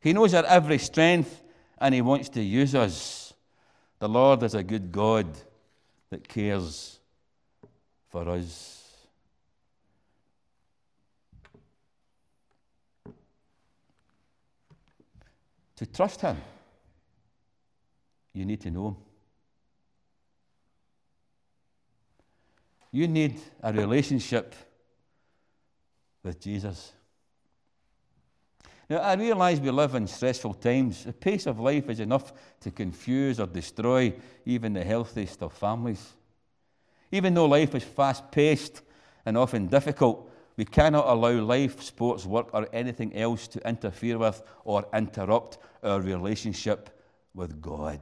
He 0.00 0.12
knows 0.12 0.34
our 0.34 0.44
every 0.44 0.78
strength 0.78 1.42
and 1.78 1.94
He 1.94 2.00
wants 2.00 2.28
to 2.30 2.42
use 2.42 2.74
us. 2.74 3.34
The 3.98 4.08
Lord 4.08 4.42
is 4.42 4.54
a 4.54 4.62
good 4.62 4.92
God 4.92 5.26
that 6.10 6.28
cares 6.28 6.98
for 8.08 8.28
us. 8.28 8.82
To 15.76 15.86
trust 15.86 16.22
Him, 16.22 16.36
you 18.32 18.46
need 18.46 18.60
to 18.62 18.70
know 18.70 18.88
Him. 18.88 18.96
You 22.92 23.08
need 23.08 23.38
a 23.62 23.72
relationship 23.74 24.54
with 26.26 26.40
Jesus. 26.40 26.92
Now, 28.90 28.98
I 28.98 29.14
realise 29.14 29.58
we 29.58 29.70
live 29.70 29.94
in 29.94 30.06
stressful 30.06 30.54
times. 30.54 31.04
The 31.04 31.12
pace 31.12 31.46
of 31.46 31.58
life 31.58 31.88
is 31.88 32.00
enough 32.00 32.32
to 32.60 32.70
confuse 32.70 33.40
or 33.40 33.46
destroy 33.46 34.14
even 34.44 34.74
the 34.74 34.84
healthiest 34.84 35.42
of 35.42 35.52
families. 35.52 36.14
Even 37.10 37.34
though 37.34 37.46
life 37.46 37.74
is 37.74 37.82
fast 37.82 38.30
paced 38.30 38.82
and 39.24 39.36
often 39.36 39.66
difficult, 39.66 40.30
we 40.56 40.64
cannot 40.64 41.06
allow 41.08 41.32
life, 41.32 41.82
sports, 41.82 42.24
work, 42.24 42.48
or 42.52 42.68
anything 42.72 43.14
else 43.16 43.48
to 43.48 43.68
interfere 43.68 44.18
with 44.18 44.42
or 44.64 44.86
interrupt 44.94 45.58
our 45.82 46.00
relationship 46.00 46.90
with 47.34 47.60
God. 47.60 48.00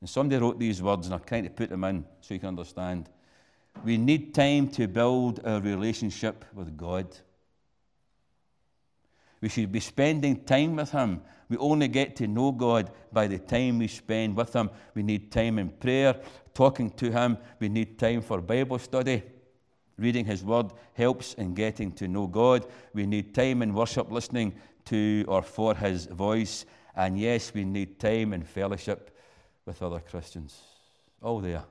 And 0.00 0.08
somebody 0.08 0.40
wrote 0.40 0.58
these 0.58 0.82
words, 0.82 1.06
and 1.06 1.14
I'm 1.14 1.24
trying 1.24 1.44
to 1.44 1.50
put 1.50 1.70
them 1.70 1.84
in 1.84 2.04
so 2.20 2.34
you 2.34 2.40
can 2.40 2.50
understand. 2.50 3.08
We 3.84 3.96
need 3.96 4.34
time 4.34 4.68
to 4.68 4.88
build 4.88 5.40
a 5.44 5.60
relationship 5.60 6.44
with 6.54 6.76
God. 6.76 7.16
We 9.40 9.48
should 9.48 9.70
be 9.70 9.80
spending 9.80 10.44
time 10.44 10.76
with 10.76 10.90
Him. 10.90 11.22
We 11.48 11.56
only 11.56 11.88
get 11.88 12.16
to 12.16 12.26
know 12.26 12.52
God 12.52 12.90
by 13.12 13.26
the 13.28 13.38
time 13.38 13.78
we 13.78 13.88
spend 13.88 14.36
with 14.36 14.54
Him. 14.54 14.70
We 14.94 15.02
need 15.02 15.30
time 15.30 15.58
in 15.58 15.70
prayer, 15.70 16.20
talking 16.54 16.90
to 16.92 17.10
Him. 17.10 17.38
We 17.60 17.68
need 17.68 17.98
time 17.98 18.20
for 18.20 18.40
Bible 18.40 18.78
study. 18.78 19.22
Reading 19.96 20.24
His 20.24 20.44
Word 20.44 20.72
helps 20.94 21.34
in 21.34 21.54
getting 21.54 21.92
to 21.92 22.08
know 22.08 22.26
God. 22.26 22.66
We 22.92 23.06
need 23.06 23.34
time 23.34 23.62
in 23.62 23.74
worship, 23.74 24.10
listening 24.10 24.54
to 24.86 25.24
or 25.28 25.42
for 25.42 25.74
His 25.74 26.06
voice. 26.06 26.66
And 26.94 27.18
yes, 27.18 27.52
we 27.54 27.64
need 27.64 27.98
time 28.00 28.32
in 28.32 28.42
fellowship 28.42 29.16
with 29.64 29.80
other 29.82 30.00
Christians. 30.00 30.60
All 31.22 31.40
there. 31.40 31.64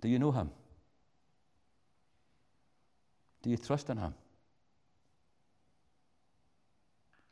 Do 0.00 0.08
you 0.08 0.18
know 0.18 0.32
Him? 0.32 0.50
Do 3.42 3.50
you 3.50 3.56
trust 3.56 3.90
in 3.90 3.98
Him? 3.98 4.14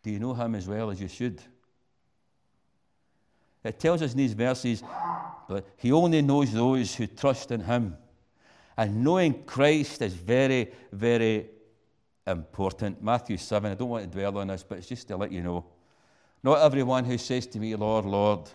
Do 0.03 0.11
you 0.11 0.19
know 0.19 0.35
Him 0.35 0.55
as 0.55 0.67
well 0.67 0.91
as 0.91 1.01
you 1.01 1.09
should? 1.09 1.41
It 3.65 3.79
tells 3.79 4.03
us 4.03 4.13
in 4.13 4.19
these 4.19 4.33
verses 4.33 4.83
that 5.49 5.65
He 5.77 5.93
only 5.93 6.23
knows 6.23 6.53
those 6.53 6.95
who 6.95 7.07
trust 7.07 7.51
in 7.51 7.61
Him. 7.61 7.97
And 8.77 9.03
knowing 9.03 9.45
Christ 9.45 10.03
is 10.03 10.15
very, 10.15 10.71
very 10.93 11.47
important. 12.27 13.03
Matthew 13.03 13.37
7, 13.37 13.73
I 13.73 13.75
don't 13.75 13.89
want 13.89 14.05
to 14.05 14.11
dwell 14.11 14.39
on 14.39 14.49
this, 14.49 14.63
but 14.63 14.79
it's 14.79 14.87
just 14.87 15.09
to 15.09 15.17
let 15.17 15.33
you 15.33 15.43
know. 15.43 15.65
Not 16.43 16.61
everyone 16.61 17.05
who 17.05 17.19
says 17.19 17.47
to 17.49 17.59
me, 17.59 17.75
Lord, 17.75 18.05
Lord, 18.05 18.49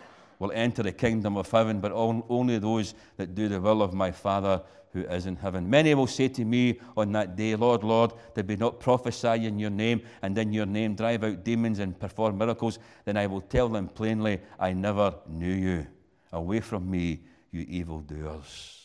will 0.43 0.51
enter 0.51 0.83
the 0.83 0.91
kingdom 0.91 1.37
of 1.37 1.49
heaven, 1.49 1.79
but 1.79 1.93
only 1.93 2.59
those 2.59 2.95
that 3.15 3.33
do 3.33 3.47
the 3.47 3.61
will 3.61 3.81
of 3.81 3.93
my 3.93 4.11
Father 4.11 4.61
who 4.91 5.03
is 5.03 5.25
in 5.25 5.37
heaven. 5.37 5.69
Many 5.69 5.95
will 5.95 6.05
say 6.05 6.27
to 6.27 6.43
me 6.43 6.81
on 6.97 7.13
that 7.13 7.37
day, 7.37 7.55
Lord, 7.55 7.81
Lord, 7.81 8.11
did 8.35 8.49
we 8.49 8.57
not 8.57 8.81
prophesy 8.81 9.45
in 9.45 9.57
your 9.57 9.69
name 9.69 10.01
and 10.21 10.37
in 10.37 10.51
your 10.51 10.65
name 10.65 10.95
drive 10.95 11.23
out 11.23 11.45
demons 11.45 11.79
and 11.79 11.97
perform 11.97 12.37
miracles? 12.37 12.77
Then 13.05 13.15
I 13.15 13.25
will 13.25 13.39
tell 13.39 13.69
them 13.69 13.87
plainly, 13.87 14.41
I 14.59 14.73
never 14.73 15.15
knew 15.29 15.53
you. 15.53 15.87
Away 16.33 16.59
from 16.59 16.91
me, 16.91 17.21
you 17.49 17.61
evildoers. 17.61 18.81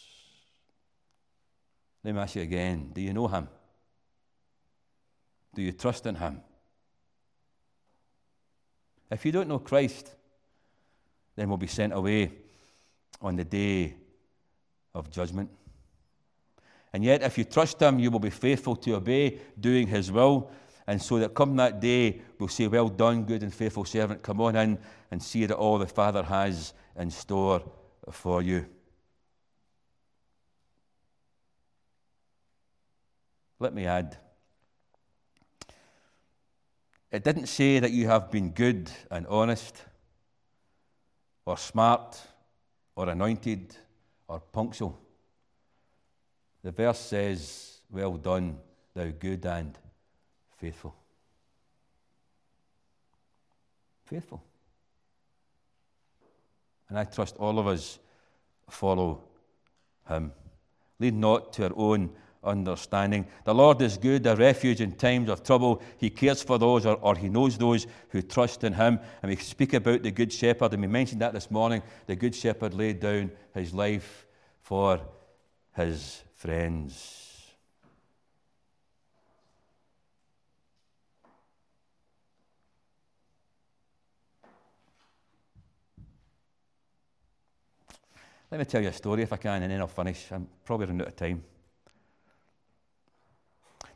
Let 2.05 2.15
me 2.15 2.21
ask 2.21 2.37
you 2.37 2.43
again 2.43 2.93
do 2.95 3.01
you 3.01 3.13
know 3.13 3.27
him? 3.27 3.49
Do 5.57 5.63
you 5.63 5.73
trust 5.73 6.07
in 6.07 6.15
him? 6.15 6.41
If 9.11 9.27
you 9.27 9.33
don't 9.33 9.49
know 9.49 9.59
Christ, 9.59 10.15
then 11.39 11.49
we'll 11.49 11.59
be 11.59 11.67
sent 11.67 11.93
away 11.93 12.33
on 13.21 13.37
the 13.37 13.45
day 13.45 13.95
of 14.95 15.11
judgment. 15.11 15.51
And 16.93 17.05
yet, 17.05 17.23
if 17.23 17.39
you 17.39 17.45
trust 17.45 17.81
Him, 17.81 17.99
you 17.99 18.11
will 18.11 18.19
be 18.19 18.31
faithful 18.31 18.75
to 18.77 18.97
obey, 18.97 19.39
doing 19.59 19.87
His 19.87 20.11
will. 20.11 20.51
And 20.87 21.01
so 21.01 21.19
that 21.19 21.35
come 21.35 21.55
that 21.57 21.81
day, 21.81 22.23
we'll 22.39 22.49
say, 22.49 22.67
Well 22.67 22.89
done, 22.89 23.25
good 23.25 23.43
and 23.43 23.53
faithful 23.53 23.85
servant. 23.85 24.23
Come 24.23 24.41
on 24.41 24.57
in 24.57 24.79
and 25.11 25.23
see 25.23 25.47
that 25.47 25.57
all 25.57 25.79
the 25.79 25.87
Father 25.87 26.23
has 26.23 26.73
in 26.97 27.11
store 27.11 27.63
for 28.11 28.43
you. 28.43 28.67
Let 33.61 33.75
me 33.75 33.87
add 33.87 34.17
it 37.11 37.25
didn't 37.25 37.47
say 37.47 37.79
that 37.79 37.91
you 37.91 38.07
have 38.09 38.31
been 38.31 38.51
good 38.51 38.91
and 39.11 39.27
honest, 39.29 39.83
or 41.49 41.57
smart, 41.57 42.21
or 42.95 43.09
anointed, 43.09 43.75
or 44.29 44.39
punctual. 44.39 44.99
The 46.63 46.71
verse 46.71 46.99
says, 46.99 47.81
Well 47.91 48.19
done, 48.19 48.59
thou 48.93 49.11
good 49.19 49.47
and 49.47 49.79
faithful. 50.59 50.95
Faithful. 54.05 54.43
And 56.91 56.99
I 56.99 57.05
trust 57.05 57.37
all 57.39 57.59
of 57.59 57.67
us 57.67 57.99
follow 58.69 59.23
him. 60.07 60.33
Lead 60.99 61.15
not 61.15 61.55
to 61.55 61.65
our 61.65 61.73
own 61.77 62.11
understanding. 62.45 63.27
The 63.45 63.55
Lord 63.55 63.81
is 63.83 63.97
good, 63.97 64.27
a 64.27 64.37
refuge 64.37 64.81
in 64.81 64.93
times 64.93 65.29
of 65.29 65.43
trouble. 65.43 65.83
He 65.99 66.11
cares 66.11 66.43
for 66.43 66.59
those, 66.59 66.87
or, 66.87 66.97
or, 66.97 67.17
He 67.17 67.29
knows 67.29 67.59
those 67.59 67.87
who 68.11 68.23
trust 68.23 68.65
in 68.65 68.73
Him. 68.73 69.01
And 69.23 69.31
we 69.31 69.37
speak 69.37 69.75
about 69.75 70.03
the 70.03 70.11
Good 70.11 70.33
Shepherd, 70.33 70.73
and 70.73 70.83
we 70.83 70.89
mentioned 70.89 71.21
that 71.21 71.33
this 71.33 71.51
morning. 71.51 71.83
The 72.07 72.17
Good 72.17 72.35
Shepherd 72.35 72.75
laid 72.75 73.01
down 73.01 73.31
His 73.55 73.75
life 73.75 74.27
for 74.63 75.01
His 75.75 76.23
friends. 76.37 77.25
Let 88.51 88.59
me 88.59 88.65
tell 88.65 88.81
you 88.81 88.89
a 88.89 88.93
story 88.95 89.23
if 89.23 89.33
I 89.33 89.37
can, 89.37 89.63
and 89.63 89.71
then 89.71 89.81
I'll 89.81 89.87
finish. 89.87 90.33
I'm 90.33 90.49
probably 90.65 90.87
running 90.87 91.03
out 91.03 91.09
of 91.09 91.17
time. 91.17 91.45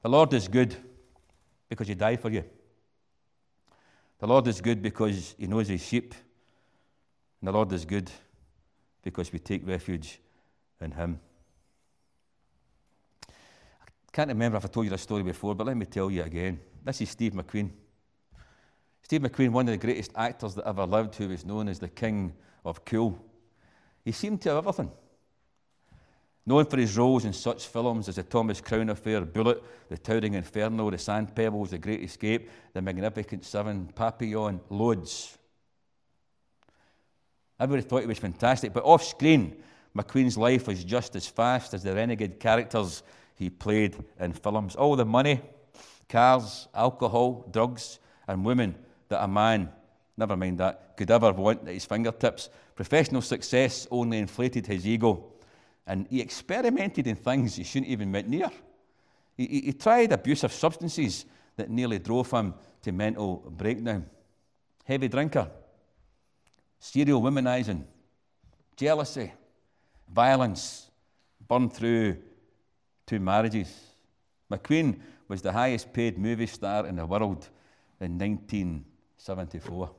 The 0.03 0.09
Lord 0.09 0.33
is 0.35 0.49
good 0.49 0.77
because 1.69 1.89
He 1.89 1.95
died 1.95 2.21
for 2.21 2.31
you. 2.31 2.45
The 4.19 4.27
Lord 4.27 4.47
is 4.49 4.61
good 4.61 4.83
because 4.83 5.35
He 5.39 5.47
knows 5.47 5.69
His 5.69 5.85
sheep. 5.85 6.15
And 7.41 7.49
the 7.49 7.53
Lord 7.53 7.73
is 7.73 7.85
good 7.85 8.11
because 9.03 9.33
we 9.33 9.39
take 9.39 9.67
refuge 9.67 10.21
in 10.81 10.91
Him. 10.91 11.21
I 13.29 14.11
can't 14.13 14.29
remember 14.29 14.59
if 14.59 14.65
I 14.65 14.69
told 14.69 14.87
you 14.87 14.91
this 14.91 15.03
story 15.03 15.23
before, 15.23 15.55
but 15.55 15.67
let 15.67 15.77
me 15.77 15.87
tell 15.87 16.11
you 16.11 16.23
again. 16.23 16.61
This 16.85 17.01
is 17.01 17.11
Steve 17.11 17.33
McQueen. 17.33 17.71
Steve 19.03 19.23
McQueen, 19.23 19.51
one 19.51 19.69
of 19.69 19.73
the 19.73 19.79
greatest 19.79 20.13
actors 20.17 20.55
that 20.55 20.67
ever 20.67 20.85
lived, 20.85 21.15
who 21.15 21.29
was 21.29 21.45
known 21.45 21.69
as 21.69 21.79
the 21.79 21.89
King 21.89 22.33
of 22.65 22.85
Cool. 22.85 23.19
He 24.05 24.13
seemed 24.13 24.41
to 24.43 24.51
have 24.51 24.59
everything. 24.59 24.91
Known 26.45 26.65
for 26.65 26.77
his 26.77 26.97
roles 26.97 27.25
in 27.25 27.33
such 27.33 27.69
films 27.69 28.09
as 28.09 28.17
The 28.17 28.25
Thomas 28.25 28.61
Crown 28.61 28.91
Affair, 28.91 29.21
Bullitt, 29.21 29.63
The 29.89 29.97
Towering 29.97 30.35
Inferno, 30.35 30.91
The 30.91 30.99
Sand 30.99 31.35
Pebbles, 31.37 31.71
The 31.71 31.79
Great 31.79 32.03
Escape, 32.03 32.51
The 32.73 32.83
Magnificent 32.83 33.45
Seven, 33.45 33.89
Papillon, 33.95 34.61
loads. 34.69 35.39
Everybody 37.61 37.89
thought 37.89 38.01
he 38.01 38.09
was 38.09 38.19
fantastic, 38.19 38.73
but 38.73 38.83
off 38.83 39.05
screen, 39.05 39.63
McQueen's 39.97 40.37
life 40.37 40.67
was 40.67 40.83
just 40.83 41.15
as 41.15 41.29
fast 41.29 41.75
as 41.75 41.85
the 41.85 41.95
renegade 41.95 42.41
characters 42.41 43.05
he 43.37 43.49
played 43.49 43.97
in 44.19 44.33
films. 44.33 44.75
All 44.75 44.97
the 44.97 45.05
money, 45.05 45.41
cars, 46.09 46.67
alcohol, 46.75 47.47
drugs, 47.53 48.01
and 48.27 48.45
women 48.45 48.75
that 49.09 49.23
a 49.23 49.29
man, 49.29 49.71
never 50.17 50.37
mind 50.37 50.59
that, 50.59 50.97
could 50.97 51.11
ever 51.11 51.33
want 51.33 51.69
at 51.69 51.75
his 51.75 51.85
fingertips. 51.85 52.49
Professional 52.75 53.23
success 53.23 53.87
only 53.93 54.19
inflated 54.19 54.67
his 54.67 54.85
ego 54.89 55.33
and 55.87 56.07
he 56.09 56.21
experimented 56.21 57.07
in 57.07 57.17
things 57.17 57.57
he 57.57 57.65
shouldn't 57.65 57.91
even 57.91 58.13
went 58.13 58.29
near. 58.29 58.51
He, 59.37 59.47
he, 59.47 59.61
he 59.63 59.73
tried 59.73 60.13
abusive 60.13 60.53
substances 60.53 61.25
that 61.57 61.71
nearly 61.71 61.99
drove 61.99 62.31
him 62.31 62.55
to 62.83 62.93
mental 62.93 63.37
breakdown. 63.57 64.07
Heavy 64.85 65.09
drinker, 65.09 65.51
serial 66.79 67.21
womanizing, 67.21 67.85
jealousy, 68.77 69.33
violence, 70.13 70.91
burned 71.49 71.73
through 71.73 72.17
two 73.07 73.21
marriages. 73.21 73.69
McQueen 74.51 75.01
was 75.29 75.43
the 75.43 75.53
highest 75.53 75.93
paid 75.93 76.19
movie 76.19 76.47
star 76.47 76.87
in 76.87 76.97
the 76.97 77.07
world 77.07 77.49
in 78.01 78.19
1974. 78.19 79.91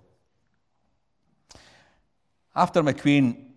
After 2.55 2.83
McQueen 2.83 3.52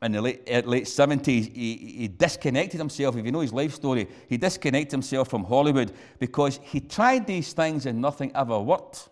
in 0.00 0.12
the 0.12 0.22
late, 0.22 0.48
uh, 0.48 0.62
late 0.64 0.84
70s, 0.84 1.52
he, 1.52 1.76
he, 1.76 2.08
disconnected 2.08 2.78
himself. 2.78 3.16
If 3.16 3.24
you 3.24 3.32
know 3.32 3.40
his 3.40 3.52
life 3.52 3.74
story, 3.74 4.06
he 4.28 4.36
disconnected 4.36 4.92
himself 4.92 5.28
from 5.28 5.44
Hollywood 5.44 5.92
because 6.20 6.60
he 6.62 6.80
tried 6.80 7.26
these 7.26 7.52
things 7.52 7.84
and 7.84 8.00
nothing 8.00 8.30
ever 8.34 8.60
worked. 8.60 9.08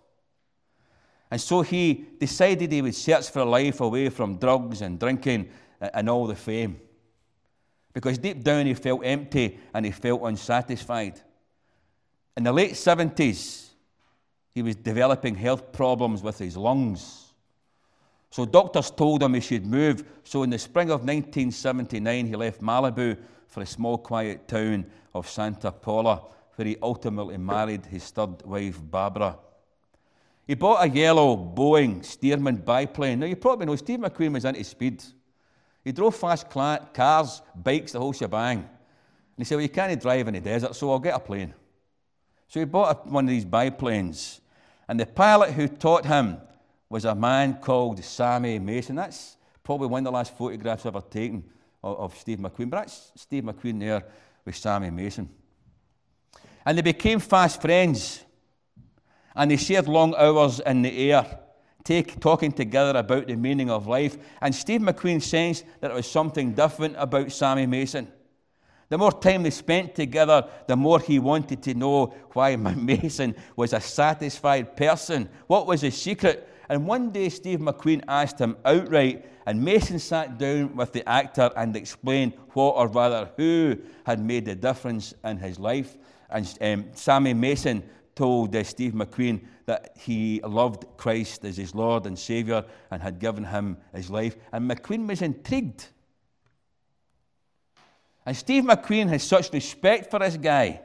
And 1.30 1.40
so 1.40 1.62
he 1.62 2.06
decided 2.20 2.70
he 2.70 2.82
would 2.82 2.94
search 2.94 3.30
for 3.30 3.40
a 3.40 3.44
life 3.44 3.80
away 3.80 4.10
from 4.10 4.36
drugs 4.36 4.80
and 4.80 4.98
drinking 4.98 5.48
and 5.80 6.08
all 6.08 6.26
the 6.28 6.36
fame. 6.36 6.80
Because 7.92 8.18
deep 8.18 8.44
down 8.44 8.66
he 8.66 8.74
felt 8.74 9.04
empty 9.04 9.58
and 9.74 9.84
he 9.84 9.90
felt 9.90 10.22
unsatisfied. 10.22 11.20
In 12.36 12.44
the 12.44 12.52
late 12.52 12.72
70s, 12.72 13.70
he 14.54 14.62
was 14.62 14.76
developing 14.76 15.34
health 15.34 15.72
problems 15.72 16.22
with 16.22 16.38
his 16.38 16.56
lungs. 16.56 17.25
So 18.36 18.44
doctors 18.44 18.90
told 18.90 19.22
him 19.22 19.32
he 19.32 19.40
should 19.40 19.64
move. 19.64 20.04
So 20.22 20.42
in 20.42 20.50
the 20.50 20.58
spring 20.58 20.90
of 20.90 21.00
1979, 21.00 22.26
he 22.26 22.36
left 22.36 22.60
Malibu 22.60 23.16
for 23.48 23.62
a 23.62 23.66
small, 23.66 23.96
quiet 23.96 24.46
town 24.46 24.84
of 25.14 25.26
Santa 25.26 25.72
Paula, 25.72 26.20
where 26.54 26.68
he 26.68 26.76
ultimately 26.82 27.38
married 27.38 27.86
his 27.86 28.10
third 28.10 28.44
wife, 28.44 28.78
Barbara. 28.90 29.38
He 30.46 30.52
bought 30.52 30.84
a 30.84 30.90
yellow 30.90 31.34
Boeing 31.34 32.00
Stearman 32.00 32.62
biplane. 32.62 33.20
Now, 33.20 33.24
you 33.24 33.36
probably 33.36 33.64
know 33.64 33.76
Steve 33.76 34.00
McQueen 34.00 34.34
was 34.34 34.44
into 34.44 34.62
speed. 34.64 35.02
He 35.82 35.92
drove 35.92 36.14
fast 36.14 36.50
cars, 36.50 37.40
bikes, 37.54 37.92
the 37.92 38.00
whole 38.00 38.12
shebang. 38.12 38.58
And 38.58 38.68
he 39.38 39.44
said, 39.44 39.54
Well, 39.54 39.62
you 39.62 39.70
can't 39.70 39.98
drive 39.98 40.28
in 40.28 40.34
the 40.34 40.40
desert, 40.40 40.76
so 40.76 40.90
I'll 40.90 40.98
get 40.98 41.14
a 41.14 41.20
plane. 41.20 41.54
So 42.48 42.60
he 42.60 42.66
bought 42.66 43.06
one 43.06 43.24
of 43.24 43.30
these 43.30 43.46
biplanes. 43.46 44.42
And 44.88 45.00
the 45.00 45.06
pilot 45.06 45.52
who 45.52 45.68
taught 45.68 46.04
him 46.04 46.36
was 46.88 47.04
a 47.04 47.14
man 47.14 47.58
called 47.60 48.02
Sammy 48.02 48.58
Mason. 48.58 48.96
That's 48.96 49.36
probably 49.62 49.88
one 49.88 50.00
of 50.00 50.04
the 50.04 50.16
last 50.16 50.36
photographs 50.36 50.86
ever 50.86 51.00
taken 51.00 51.44
of, 51.82 51.98
of 51.98 52.18
Steve 52.18 52.38
McQueen. 52.38 52.70
But 52.70 52.78
that's 52.82 53.12
Steve 53.16 53.44
McQueen 53.44 53.80
there 53.80 54.04
with 54.44 54.56
Sammy 54.56 54.90
Mason. 54.90 55.28
And 56.64 56.78
they 56.78 56.82
became 56.82 57.18
fast 57.20 57.60
friends. 57.60 58.22
And 59.34 59.50
they 59.50 59.56
shared 59.56 59.88
long 59.88 60.14
hours 60.16 60.60
in 60.60 60.82
the 60.82 61.12
air, 61.12 61.38
take, 61.84 62.18
talking 62.20 62.52
together 62.52 62.98
about 62.98 63.26
the 63.26 63.36
meaning 63.36 63.70
of 63.70 63.86
life. 63.86 64.16
And 64.40 64.54
Steve 64.54 64.80
McQueen 64.80 65.20
sensed 65.20 65.64
that 65.80 65.88
there 65.88 65.96
was 65.96 66.10
something 66.10 66.54
different 66.54 66.94
about 66.98 67.32
Sammy 67.32 67.66
Mason. 67.66 68.08
The 68.88 68.98
more 68.98 69.12
time 69.12 69.42
they 69.42 69.50
spent 69.50 69.94
together, 69.94 70.48
the 70.68 70.76
more 70.76 71.00
he 71.00 71.18
wanted 71.18 71.62
to 71.64 71.74
know 71.74 72.14
why 72.32 72.54
Mason 72.56 73.34
was 73.56 73.72
a 73.72 73.80
satisfied 73.80 74.76
person. 74.76 75.28
What 75.48 75.66
was 75.66 75.80
his 75.80 76.00
secret? 76.00 76.48
And 76.68 76.86
one 76.86 77.10
day, 77.10 77.28
Steve 77.28 77.60
McQueen 77.60 78.02
asked 78.08 78.40
him 78.40 78.56
outright, 78.64 79.24
and 79.46 79.62
Mason 79.62 79.98
sat 79.98 80.38
down 80.38 80.74
with 80.74 80.92
the 80.92 81.08
actor 81.08 81.50
and 81.56 81.76
explained 81.76 82.32
what, 82.54 82.72
or 82.76 82.88
rather, 82.88 83.30
who 83.36 83.76
had 84.04 84.20
made 84.20 84.44
the 84.46 84.54
difference 84.54 85.14
in 85.24 85.38
his 85.38 85.58
life. 85.58 85.96
And 86.28 86.58
um, 86.60 86.86
Sammy 86.92 87.34
Mason 87.34 87.84
told 88.16 88.56
uh, 88.56 88.64
Steve 88.64 88.92
McQueen 88.92 89.44
that 89.66 89.96
he 89.96 90.40
loved 90.42 90.84
Christ 90.96 91.44
as 91.44 91.56
his 91.56 91.74
Lord 91.74 92.06
and 92.06 92.18
Savior 92.18 92.64
and 92.90 93.02
had 93.02 93.18
given 93.18 93.44
him 93.44 93.76
his 93.94 94.10
life. 94.10 94.36
And 94.52 94.68
McQueen 94.68 95.06
was 95.06 95.22
intrigued. 95.22 95.88
And 98.24 98.36
Steve 98.36 98.64
McQueen 98.64 99.08
has 99.08 99.22
such 99.22 99.52
respect 99.52 100.10
for 100.10 100.18
this 100.18 100.36
guy 100.36 100.80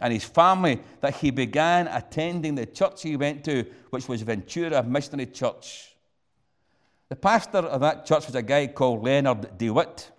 and 0.00 0.12
his 0.12 0.24
family 0.24 0.80
that 1.00 1.16
he 1.16 1.30
began 1.30 1.86
attending 1.88 2.54
the 2.54 2.66
church 2.66 3.02
he 3.02 3.16
went 3.16 3.44
to, 3.44 3.64
which 3.90 4.08
was 4.08 4.22
Ventura 4.22 4.82
Missionary 4.82 5.26
Church. 5.26 5.94
The 7.08 7.16
pastor 7.16 7.58
of 7.58 7.80
that 7.80 8.06
church 8.06 8.26
was 8.26 8.34
a 8.34 8.42
guy 8.42 8.68
called 8.68 9.02
Leonard 9.02 9.58
DeWitt. 9.58 10.10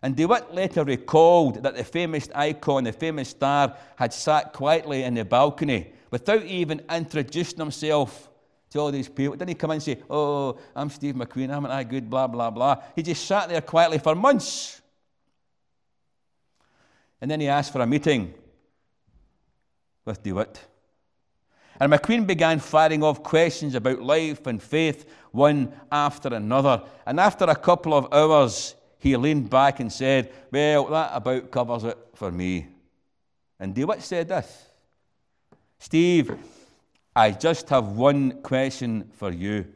And 0.00 0.16
DeWitt 0.16 0.54
later 0.54 0.84
recalled 0.84 1.62
that 1.62 1.76
the 1.76 1.84
famous 1.84 2.28
icon, 2.34 2.84
the 2.84 2.92
famous 2.92 3.30
star, 3.30 3.76
had 3.96 4.12
sat 4.12 4.52
quietly 4.52 5.02
in 5.02 5.14
the 5.14 5.24
balcony 5.24 5.92
without 6.10 6.44
even 6.44 6.82
introducing 6.90 7.58
himself 7.58 8.30
to 8.70 8.78
all 8.78 8.90
these 8.90 9.08
people. 9.08 9.36
Didn't 9.36 9.50
he 9.50 9.54
come 9.54 9.70
in 9.70 9.74
and 9.74 9.82
say, 9.82 9.98
Oh, 10.08 10.58
I'm 10.74 10.88
Steve 10.88 11.14
McQueen, 11.14 11.54
I'm 11.54 11.62
not 11.64 11.88
good, 11.88 12.08
blah, 12.08 12.26
blah, 12.26 12.50
blah. 12.50 12.82
He 12.96 13.02
just 13.02 13.26
sat 13.26 13.48
there 13.48 13.60
quietly 13.60 13.98
for 13.98 14.14
months. 14.14 14.80
And 17.20 17.30
then 17.30 17.40
he 17.40 17.48
asked 17.48 17.72
for 17.72 17.80
a 17.80 17.86
meeting 17.86 18.34
with 20.04 20.22
DeWitt. 20.22 20.60
And 21.80 21.92
McQueen 21.92 22.26
began 22.26 22.58
firing 22.60 23.02
off 23.02 23.22
questions 23.22 23.74
about 23.74 24.02
life 24.02 24.46
and 24.46 24.62
faith, 24.62 25.04
one 25.32 25.72
after 25.90 26.32
another. 26.32 26.82
And 27.06 27.18
after 27.18 27.44
a 27.44 27.56
couple 27.56 27.94
of 27.94 28.12
hours, 28.12 28.74
he 28.98 29.16
leaned 29.16 29.50
back 29.50 29.80
and 29.80 29.92
said, 29.92 30.32
Well, 30.52 30.86
that 30.86 31.10
about 31.12 31.50
covers 31.50 31.84
it 31.84 31.98
for 32.14 32.30
me. 32.30 32.68
And 33.58 33.74
DeWitt 33.74 34.02
said 34.02 34.28
this 34.28 34.66
Steve, 35.78 36.36
I 37.14 37.32
just 37.32 37.68
have 37.70 37.88
one 37.88 38.42
question 38.42 39.10
for 39.16 39.32
you. 39.32 39.66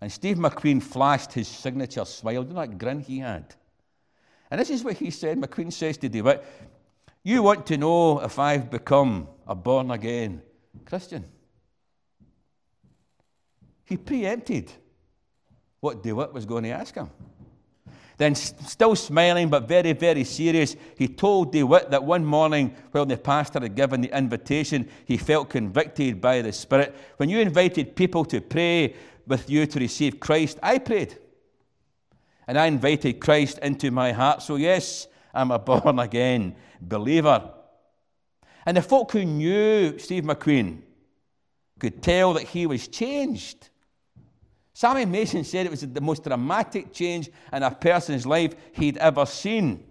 And 0.00 0.12
Steve 0.12 0.36
McQueen 0.36 0.82
flashed 0.82 1.32
his 1.32 1.48
signature 1.48 2.04
smile. 2.04 2.44
You 2.44 2.50
know 2.50 2.60
that 2.60 2.78
grin 2.78 3.00
he 3.00 3.18
had? 3.18 3.54
And 4.50 4.60
this 4.60 4.70
is 4.70 4.84
what 4.84 4.94
he 4.94 5.10
said. 5.10 5.38
McQueen 5.40 5.72
says 5.72 5.96
to 5.98 6.08
DeWitt, 6.08 6.44
you 7.32 7.42
want 7.42 7.66
to 7.66 7.76
know 7.76 8.20
if 8.20 8.38
I've 8.38 8.70
become 8.70 9.26
a 9.48 9.54
born 9.56 9.90
again 9.90 10.42
Christian? 10.84 11.24
He 13.84 13.96
preempted 13.96 14.72
what 15.80 16.02
DeWitt 16.02 16.32
was 16.32 16.46
going 16.46 16.64
to 16.64 16.70
ask 16.70 16.94
him. 16.94 17.10
Then, 18.18 18.34
still 18.34 18.94
smiling 18.94 19.48
but 19.48 19.68
very, 19.68 19.92
very 19.92 20.24
serious, 20.24 20.74
he 20.96 21.08
told 21.08 21.52
DeWitt 21.52 21.90
that 21.90 22.04
one 22.04 22.24
morning, 22.24 22.74
when 22.92 23.08
the 23.08 23.16
pastor 23.16 23.60
had 23.60 23.74
given 23.74 24.00
the 24.00 24.16
invitation, 24.16 24.88
he 25.04 25.16
felt 25.16 25.50
convicted 25.50 26.20
by 26.20 26.42
the 26.42 26.52
Spirit. 26.52 26.94
When 27.18 27.28
you 27.28 27.40
invited 27.40 27.94
people 27.96 28.24
to 28.26 28.40
pray 28.40 28.94
with 29.26 29.50
you 29.50 29.66
to 29.66 29.80
receive 29.80 30.18
Christ, 30.20 30.58
I 30.62 30.78
prayed. 30.78 31.18
And 32.46 32.56
I 32.56 32.66
invited 32.66 33.20
Christ 33.20 33.58
into 33.58 33.90
my 33.90 34.12
heart. 34.12 34.42
So, 34.42 34.56
yes, 34.56 35.08
I'm 35.34 35.50
a 35.50 35.58
born 35.58 35.98
again 35.98 36.54
believer. 36.80 37.50
And 38.64 38.76
the 38.76 38.82
folk 38.82 39.12
who 39.12 39.24
knew 39.24 39.98
Steve 39.98 40.24
McQueen 40.24 40.82
could 41.78 42.02
tell 42.02 42.34
that 42.34 42.42
he 42.42 42.66
was 42.66 42.88
changed. 42.88 43.70
Sammy 44.72 45.04
Mason 45.04 45.44
said 45.44 45.66
it 45.66 45.70
was 45.70 45.80
the 45.80 46.00
most 46.00 46.24
dramatic 46.24 46.92
change 46.92 47.30
in 47.52 47.62
a 47.62 47.70
person's 47.70 48.26
life 48.26 48.54
he'd 48.72 48.98
ever 48.98 49.24
seen. 49.24 49.84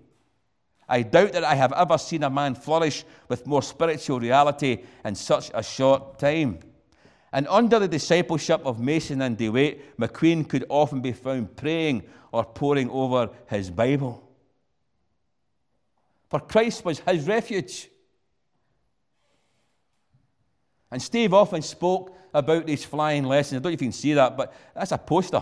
I 0.88 1.02
doubt 1.02 1.34
that 1.34 1.44
I 1.44 1.56
have 1.56 1.74
ever 1.74 1.98
seen 1.98 2.24
a 2.24 2.30
man 2.30 2.54
flourish 2.54 3.04
with 3.28 3.48
more 3.48 3.64
spiritual 3.64 4.20
reality 4.20 4.84
in 5.04 5.16
such 5.16 5.50
a 5.54 5.64
short 5.64 6.20
time. 6.20 6.60
And 7.34 7.48
under 7.48 7.80
the 7.80 7.88
discipleship 7.88 8.62
of 8.66 8.80
Mason 8.80 9.22
and 9.22 9.38
DeWitt, 9.38 9.98
McQueen 9.98 10.48
could 10.48 10.66
often 10.70 11.02
be 11.02 11.12
found 11.12 11.56
praying 11.56 12.04
or 12.32 12.46
poring 12.46 12.90
over 12.90 13.30
his 13.48 13.72
Bible 13.72 14.25
for 16.36 16.42
Christ 16.42 16.84
was 16.84 17.00
his 17.00 17.26
refuge. 17.26 17.90
And 20.92 21.02
Steve 21.02 21.34
often 21.34 21.62
spoke 21.62 22.14
about 22.34 22.66
these 22.66 22.84
flying 22.84 23.24
lessons. 23.24 23.62
I 23.62 23.64
don't 23.64 23.72
know 23.72 23.76
if 23.76 23.82
you 23.82 23.88
can 23.88 23.94
see 23.94 24.14
that, 24.16 24.36
but 24.36 24.54
that's 24.74 24.92
a 24.92 24.98
poster. 24.98 25.42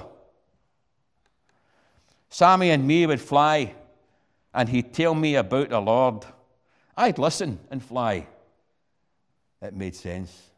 Sammy 2.29 2.69
and 2.69 2.85
me 2.85 3.07
would 3.07 3.19
fly, 3.19 3.73
and 4.53 4.69
he'd 4.69 4.93
tell 4.93 5.15
me 5.15 5.33
about 5.33 5.69
the 5.69 5.79
Lord. 5.79 6.25
I'd 6.95 7.17
listen 7.17 7.59
and 7.71 7.83
fly. 7.83 8.27
It 9.63 9.73
made 9.73 9.95
sense. 9.95 10.51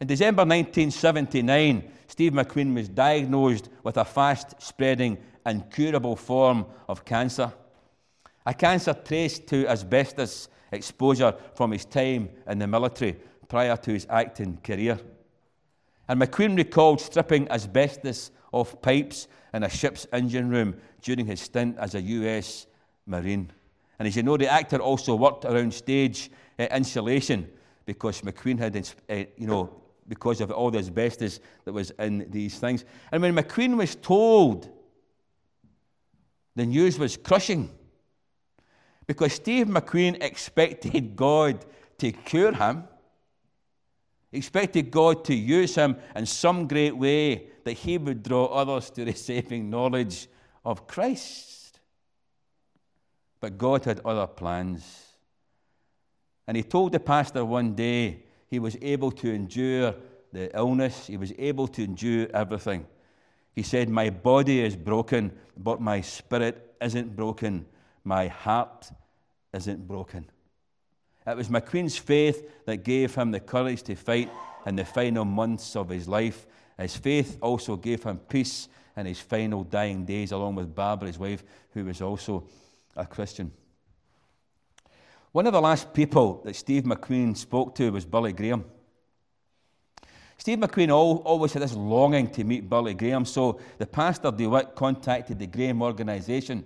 In 0.00 0.06
December 0.06 0.44
1979, 0.46 1.92
Steve 2.06 2.32
McQueen 2.32 2.74
was 2.74 2.88
diagnosed 2.88 3.68
with 3.82 3.98
a 3.98 4.06
fast 4.06 4.54
spreading, 4.62 5.18
incurable 5.44 6.16
form 6.16 6.64
of 6.88 7.04
cancer. 7.04 7.52
A 8.46 8.54
cancer 8.54 8.94
traced 8.94 9.46
to 9.48 9.68
asbestos 9.68 10.48
exposure 10.72 11.34
from 11.54 11.72
his 11.72 11.84
time 11.84 12.30
in 12.46 12.58
the 12.58 12.66
military 12.66 13.16
prior 13.48 13.76
to 13.76 13.92
his 13.92 14.06
acting 14.08 14.58
career. 14.62 14.98
And 16.08 16.20
McQueen 16.20 16.56
recalled 16.56 17.00
stripping 17.00 17.50
asbestos 17.50 18.30
off 18.52 18.80
pipes 18.80 19.28
in 19.52 19.62
a 19.62 19.68
ship's 19.68 20.06
engine 20.12 20.48
room 20.48 20.76
during 21.02 21.26
his 21.26 21.40
stint 21.40 21.76
as 21.78 21.94
a 21.94 22.00
US 22.00 22.66
Marine. 23.06 23.50
And 23.98 24.08
as 24.08 24.16
you 24.16 24.22
know, 24.22 24.36
the 24.36 24.48
actor 24.48 24.78
also 24.78 25.14
worked 25.14 25.44
around 25.44 25.74
stage 25.74 26.30
uh, 26.58 26.66
insulation 26.72 27.48
because 27.84 28.22
McQueen 28.22 28.58
had, 28.58 28.76
uh, 28.76 29.14
you 29.36 29.46
know, 29.46 29.82
because 30.08 30.40
of 30.40 30.50
all 30.50 30.70
the 30.70 30.78
asbestos 30.78 31.40
that 31.64 31.72
was 31.72 31.90
in 31.98 32.26
these 32.30 32.58
things. 32.58 32.84
And 33.12 33.22
when 33.22 33.36
McQueen 33.36 33.76
was 33.76 33.94
told, 33.96 34.68
the 36.56 36.66
news 36.66 36.98
was 36.98 37.16
crushing 37.16 37.70
because 39.10 39.32
Steve 39.32 39.66
McQueen 39.66 40.22
expected 40.22 41.16
God 41.16 41.66
to 41.98 42.12
cure 42.12 42.52
him, 42.52 42.84
expected 44.30 44.88
God 44.88 45.24
to 45.24 45.34
use 45.34 45.74
him 45.74 45.96
in 46.14 46.26
some 46.26 46.68
great 46.68 46.96
way 46.96 47.48
that 47.64 47.72
he 47.72 47.98
would 47.98 48.22
draw 48.22 48.44
others 48.44 48.88
to 48.90 49.04
the 49.04 49.12
saving 49.12 49.68
knowledge 49.68 50.28
of 50.64 50.86
Christ. 50.86 51.80
But 53.40 53.58
God 53.58 53.84
had 53.84 53.98
other 54.04 54.28
plans. 54.28 54.84
And 56.46 56.56
he 56.56 56.62
told 56.62 56.92
the 56.92 57.00
pastor 57.00 57.44
one 57.44 57.74
day 57.74 58.22
he 58.46 58.60
was 58.60 58.76
able 58.80 59.10
to 59.10 59.34
endure 59.34 59.92
the 60.32 60.56
illness, 60.56 61.08
he 61.08 61.16
was 61.16 61.32
able 61.36 61.66
to 61.66 61.82
endure 61.82 62.28
everything. 62.32 62.86
He 63.56 63.64
said, 63.64 63.88
My 63.88 64.10
body 64.10 64.60
is 64.60 64.76
broken, 64.76 65.32
but 65.56 65.80
my 65.80 66.00
spirit 66.00 66.76
isn't 66.80 67.16
broken. 67.16 67.66
My 68.04 68.28
heart 68.28 68.90
isn't 69.52 69.86
broken. 69.86 70.26
It 71.26 71.36
was 71.36 71.48
McQueen's 71.48 71.96
faith 71.96 72.64
that 72.64 72.78
gave 72.78 73.14
him 73.14 73.30
the 73.30 73.40
courage 73.40 73.82
to 73.84 73.94
fight 73.94 74.30
in 74.66 74.76
the 74.76 74.84
final 74.84 75.24
months 75.24 75.76
of 75.76 75.88
his 75.88 76.08
life. 76.08 76.46
His 76.78 76.96
faith 76.96 77.38
also 77.42 77.76
gave 77.76 78.02
him 78.02 78.18
peace 78.18 78.68
in 78.96 79.06
his 79.06 79.20
final 79.20 79.64
dying 79.64 80.04
days, 80.04 80.32
along 80.32 80.54
with 80.56 80.74
Barbara, 80.74 81.08
his 81.08 81.18
wife, 81.18 81.44
who 81.72 81.84
was 81.84 82.00
also 82.00 82.44
a 82.96 83.06
Christian. 83.06 83.52
One 85.32 85.46
of 85.46 85.52
the 85.52 85.60
last 85.60 85.92
people 85.94 86.40
that 86.44 86.56
Steve 86.56 86.84
McQueen 86.84 87.36
spoke 87.36 87.74
to 87.76 87.92
was 87.92 88.04
Billy 88.04 88.32
Graham. 88.32 88.64
Steve 90.38 90.58
McQueen 90.58 90.90
always 90.90 91.52
had 91.52 91.62
this 91.62 91.74
longing 91.74 92.30
to 92.30 92.44
meet 92.44 92.68
Billy 92.68 92.94
Graham, 92.94 93.26
so 93.26 93.60
the 93.78 93.86
pastor 93.86 94.30
DeWitt 94.30 94.74
contacted 94.74 95.38
the 95.38 95.46
Graham 95.46 95.82
organisation, 95.82 96.64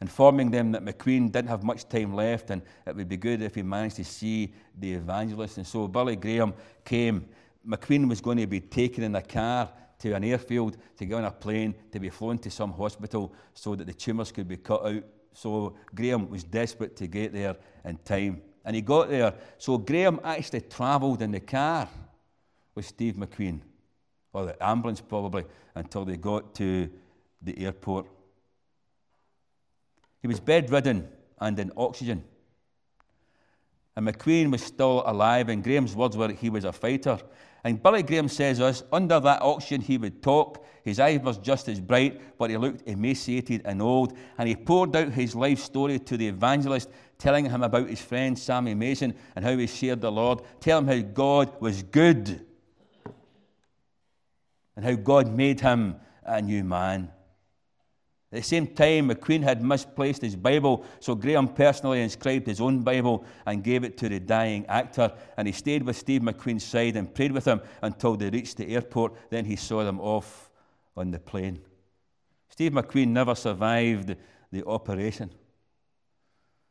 informing 0.00 0.50
them 0.50 0.72
that 0.72 0.84
McQueen 0.84 1.32
didn't 1.32 1.48
have 1.48 1.62
much 1.62 1.88
time 1.88 2.14
left 2.14 2.50
and 2.50 2.62
it 2.86 2.94
would 2.94 3.08
be 3.08 3.16
good 3.16 3.42
if 3.42 3.54
he 3.54 3.62
managed 3.62 3.96
to 3.96 4.04
see 4.04 4.52
the 4.78 4.94
evangelist. 4.94 5.56
And 5.56 5.66
so 5.66 5.88
Billy 5.88 6.16
Graham 6.16 6.54
came. 6.84 7.28
McQueen 7.66 8.08
was 8.08 8.20
going 8.20 8.38
to 8.38 8.46
be 8.46 8.60
taken 8.60 9.04
in 9.04 9.14
a 9.14 9.22
car 9.22 9.70
to 9.98 10.12
an 10.12 10.22
airfield, 10.22 10.76
to 10.96 11.04
get 11.04 11.14
on 11.14 11.24
a 11.24 11.30
plane, 11.30 11.74
to 11.90 11.98
be 11.98 12.08
flown 12.08 12.38
to 12.38 12.50
some 12.50 12.72
hospital 12.72 13.32
so 13.52 13.74
that 13.74 13.86
the 13.86 13.92
tumours 13.92 14.30
could 14.30 14.46
be 14.46 14.56
cut 14.56 14.86
out 14.86 15.02
so 15.38 15.76
Graham 15.94 16.28
was 16.28 16.42
desperate 16.42 16.96
to 16.96 17.06
get 17.06 17.32
there 17.32 17.54
in 17.84 17.96
time. 17.98 18.42
And 18.64 18.74
he 18.74 18.82
got 18.82 19.08
there. 19.08 19.32
So 19.56 19.78
Graham 19.78 20.20
actually 20.24 20.62
travelled 20.62 21.22
in 21.22 21.30
the 21.30 21.38
car 21.40 21.88
with 22.74 22.86
Steve 22.86 23.14
McQueen, 23.14 23.60
or 24.32 24.46
the 24.46 24.64
ambulance 24.64 25.00
probably, 25.00 25.44
until 25.76 26.04
they 26.04 26.16
got 26.16 26.56
to 26.56 26.90
the 27.40 27.64
airport. 27.64 28.06
He 30.20 30.28
was 30.28 30.40
bedridden 30.40 31.08
and 31.40 31.58
in 31.58 31.72
oxygen. 31.76 32.24
And 33.96 34.06
McQueen 34.06 34.52
was 34.52 34.62
still 34.62 35.02
alive, 35.06 35.48
and 35.48 35.62
Graham's 35.62 35.96
words 35.96 36.16
were 36.16 36.28
he 36.28 36.50
was 36.50 36.64
a 36.64 36.72
fighter. 36.72 37.18
And 37.64 37.82
Billy 37.82 38.04
Graham 38.04 38.28
says 38.28 38.60
us, 38.60 38.84
under 38.92 39.18
that 39.18 39.42
oxygen 39.42 39.80
he 39.80 39.98
would 39.98 40.22
talk. 40.22 40.64
His 40.84 41.00
eyes 41.00 41.20
were 41.20 41.32
just 41.32 41.68
as 41.68 41.80
bright, 41.80 42.38
but 42.38 42.50
he 42.50 42.56
looked 42.56 42.88
emaciated 42.88 43.62
and 43.64 43.82
old. 43.82 44.16
And 44.38 44.48
he 44.48 44.54
poured 44.54 44.94
out 44.94 45.12
his 45.12 45.34
life 45.34 45.58
story 45.58 45.98
to 45.98 46.16
the 46.16 46.28
evangelist, 46.28 46.88
telling 47.18 47.46
him 47.46 47.64
about 47.64 47.88
his 47.88 48.00
friend 48.00 48.38
Sammy 48.38 48.74
Mason 48.74 49.14
and 49.34 49.44
how 49.44 49.56
he 49.56 49.66
shared 49.66 50.00
the 50.00 50.12
Lord, 50.12 50.42
telling 50.60 50.86
him 50.86 51.02
how 51.02 51.08
God 51.12 51.60
was 51.60 51.82
good 51.82 52.46
and 54.76 54.84
how 54.84 54.94
God 54.94 55.36
made 55.36 55.60
him 55.60 55.96
a 56.22 56.40
new 56.40 56.62
man. 56.62 57.10
At 58.30 58.40
the 58.40 58.42
same 58.42 58.66
time, 58.66 59.08
McQueen 59.08 59.42
had 59.42 59.64
misplaced 59.64 60.20
his 60.20 60.36
Bible, 60.36 60.84
so 61.00 61.14
Graham 61.14 61.48
personally 61.48 62.02
inscribed 62.02 62.46
his 62.46 62.60
own 62.60 62.82
Bible 62.82 63.24
and 63.46 63.64
gave 63.64 63.84
it 63.84 63.96
to 63.98 64.08
the 64.08 64.20
dying 64.20 64.66
actor. 64.66 65.10
And 65.38 65.48
he 65.48 65.52
stayed 65.52 65.82
with 65.82 65.96
Steve 65.96 66.20
McQueen's 66.20 66.64
side 66.64 66.96
and 66.96 67.12
prayed 67.14 67.32
with 67.32 67.46
him 67.46 67.62
until 67.80 68.16
they 68.16 68.28
reached 68.28 68.58
the 68.58 68.74
airport. 68.74 69.14
Then 69.30 69.46
he 69.46 69.56
saw 69.56 69.82
them 69.82 69.98
off 69.98 70.50
on 70.94 71.10
the 71.10 71.18
plane. 71.18 71.60
Steve 72.50 72.72
McQueen 72.72 73.08
never 73.08 73.34
survived 73.34 74.14
the 74.52 74.66
operation. 74.66 75.30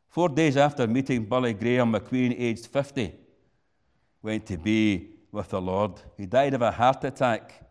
Four 0.08 0.28
days 0.28 0.56
after 0.56 0.86
meeting 0.86 1.24
Billy 1.24 1.54
Graham, 1.54 1.92
McQueen, 1.92 2.38
aged 2.38 2.66
50, 2.66 3.14
went 4.22 4.46
to 4.46 4.56
be 4.56 5.10
with 5.32 5.48
the 5.48 5.60
Lord. 5.60 6.00
He 6.16 6.26
died 6.26 6.54
of 6.54 6.62
a 6.62 6.70
heart 6.70 7.02
attack 7.02 7.67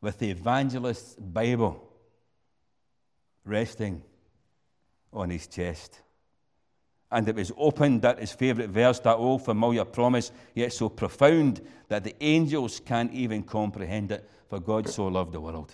with 0.00 0.18
the 0.18 0.30
evangelist's 0.30 1.14
Bible 1.14 1.82
resting 3.44 4.02
on 5.12 5.30
his 5.30 5.46
chest. 5.46 6.00
And 7.10 7.28
it 7.28 7.36
was 7.36 7.52
opened 7.56 8.04
at 8.04 8.18
his 8.18 8.32
favourite 8.32 8.70
verse, 8.70 8.98
that 9.00 9.16
old 9.16 9.44
familiar 9.44 9.84
promise, 9.84 10.32
yet 10.54 10.72
so 10.72 10.88
profound 10.88 11.60
that 11.88 12.04
the 12.04 12.14
angels 12.20 12.80
can't 12.80 13.12
even 13.12 13.42
comprehend 13.44 14.10
it, 14.10 14.28
for 14.48 14.60
God 14.60 14.88
so 14.88 15.06
loved 15.06 15.32
the 15.32 15.40
world. 15.40 15.72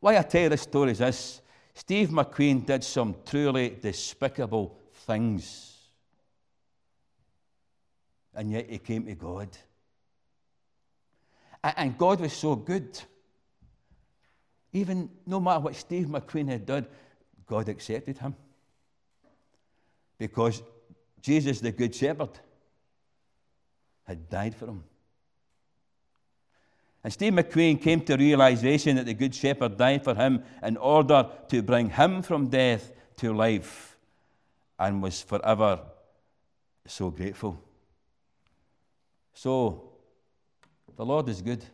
Why 0.00 0.18
I 0.18 0.22
tell 0.22 0.42
you 0.42 0.48
this 0.48 0.62
story 0.62 0.92
is 0.92 0.98
this 0.98 1.42
Steve 1.74 2.08
McQueen 2.08 2.66
did 2.66 2.82
some 2.82 3.14
truly 3.24 3.78
despicable 3.80 4.76
things, 5.06 5.76
and 8.34 8.50
yet 8.50 8.68
he 8.68 8.78
came 8.78 9.06
to 9.06 9.14
God. 9.14 9.48
And 11.64 11.96
God 11.96 12.20
was 12.20 12.32
so 12.32 12.56
good. 12.56 13.00
Even 14.72 15.10
no 15.26 15.38
matter 15.38 15.60
what 15.60 15.76
Steve 15.76 16.06
McQueen 16.06 16.48
had 16.48 16.66
done, 16.66 16.86
God 17.46 17.68
accepted 17.68 18.18
him. 18.18 18.34
Because 20.18 20.62
Jesus, 21.20 21.60
the 21.60 21.72
Good 21.72 21.94
Shepherd, 21.94 22.30
had 24.04 24.28
died 24.28 24.54
for 24.54 24.66
him. 24.66 24.84
And 27.04 27.12
Steve 27.12 27.32
McQueen 27.32 27.80
came 27.80 28.00
to 28.02 28.16
realization 28.16 28.96
that 28.96 29.06
the 29.06 29.14
Good 29.14 29.34
Shepherd 29.34 29.76
died 29.76 30.04
for 30.04 30.14
him 30.14 30.42
in 30.62 30.76
order 30.76 31.28
to 31.48 31.62
bring 31.62 31.90
him 31.90 32.22
from 32.22 32.48
death 32.48 32.92
to 33.16 33.32
life 33.32 33.96
and 34.78 35.02
was 35.02 35.22
forever 35.22 35.80
so 36.86 37.10
grateful. 37.10 37.60
So, 39.34 39.91
the 40.96 41.04
Lord 41.04 41.28
is 41.28 41.42
good. 41.42 41.64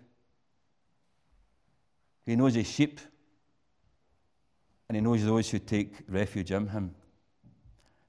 He 2.25 2.37
knows 2.37 2.55
his 2.55 2.71
sheep, 2.71 3.01
and 4.89 4.97
he 4.97 5.01
knows 5.01 5.25
those 5.25 5.51
who 5.51 5.59
take 5.59 5.95
refuge 6.09 6.51
in 6.51 6.69
him. 6.69 6.95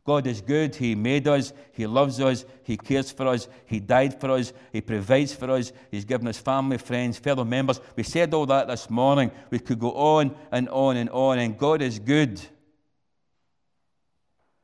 God 0.10 0.26
is 0.26 0.42
good. 0.42 0.76
He 0.76 0.96
made 0.96 1.28
us. 1.28 1.54
He 1.72 1.86
loves 1.86 2.20
us. 2.20 2.44
He 2.64 2.78
cares 2.78 3.12
for 3.12 3.28
us. 3.28 3.48
He 3.66 3.80
died 3.80 4.20
for 4.20 4.32
us. 4.32 4.54
He 4.74 4.82
provides 4.82 5.34
for 5.34 5.52
us. 5.52 5.72
He's 5.92 6.04
given 6.04 6.28
us 6.28 6.40
family, 6.40 6.80
friends, 6.80 7.20
fellow 7.20 7.44
members. 7.44 7.80
We 7.96 8.02
said 8.02 8.34
all 8.34 8.48
that 8.48 8.68
this 8.68 8.90
morning. 8.90 9.30
We 9.52 9.60
could 9.60 9.78
go 9.78 9.92
on 9.94 10.36
and 10.52 10.68
on 10.70 10.98
and 10.98 11.12
on. 11.12 11.38
And 11.38 11.56
God 11.56 11.84
is 11.84 12.00
good. 12.00 12.42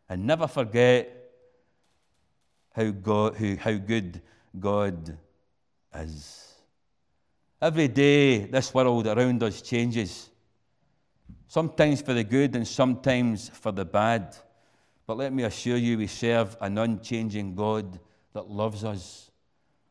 And 0.10 0.26
never 0.26 0.48
forget 0.48 1.32
how, 2.74 2.89
God, 2.89 3.36
how, 3.60 3.74
good 3.74 4.22
God 4.60 5.16
is. 6.02 6.54
Every 7.62 7.88
day, 7.88 8.46
this 8.46 8.74
world 8.74 9.08
around 9.08 9.41
us 9.43 9.62
changes, 9.62 10.30
sometimes 11.48 12.02
for 12.02 12.14
the 12.14 12.24
good 12.24 12.56
and 12.56 12.68
sometimes 12.68 13.50
for 13.50 13.72
the 13.72 13.86
bad. 13.86 14.36
But 15.08 15.18
let 15.18 15.34
me 15.34 15.43
assure 15.43 15.78
you, 15.78 15.98
we 15.98 16.08
serve 16.08 16.58
an 16.62 16.78
unchanging 16.78 17.56
God 17.56 18.00
that 18.34 18.50
loves 18.50 18.84
us 18.84 19.32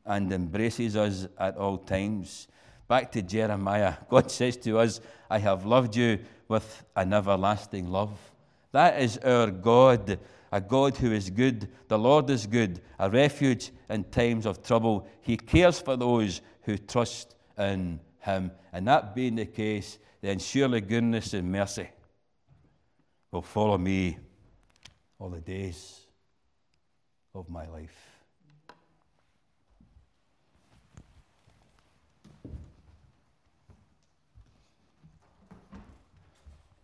and 0.04 0.30
embraces 0.32 0.96
us 0.96 1.26
at 1.38 1.56
all 1.56 1.78
times. 1.78 2.48
Back 2.86 3.10
to 3.12 3.22
Jeremiah, 3.22 3.94
God 4.10 4.30
says 4.30 4.56
to 4.58 4.78
us, 4.78 5.00
I 5.30 5.38
have 5.38 5.64
loved 5.64 5.96
you 5.96 6.18
with 6.48 6.84
an 6.94 7.12
everlasting 7.12 7.88
love. 7.88 8.18
That 8.72 9.00
is 9.00 9.18
our 9.18 9.50
God 9.50 10.18
a 10.54 10.60
God 10.60 10.96
who 10.96 11.10
is 11.10 11.30
good. 11.30 11.68
The 11.88 11.98
Lord 11.98 12.30
is 12.30 12.46
good, 12.46 12.80
a 13.00 13.10
refuge 13.10 13.72
in 13.90 14.04
times 14.04 14.46
of 14.46 14.62
trouble. 14.62 15.04
He 15.20 15.36
cares 15.36 15.80
for 15.80 15.96
those 15.96 16.42
who 16.62 16.78
trust 16.78 17.34
in 17.58 17.98
Him. 18.20 18.52
And 18.72 18.86
that 18.86 19.16
being 19.16 19.34
the 19.34 19.46
case, 19.46 19.98
then 20.20 20.38
surely 20.38 20.80
goodness 20.80 21.34
and 21.34 21.50
mercy 21.50 21.88
will 23.32 23.42
follow 23.42 23.76
me 23.76 24.16
all 25.18 25.28
the 25.28 25.40
days 25.40 26.02
of 27.34 27.48
my 27.48 27.66
life. 27.66 28.03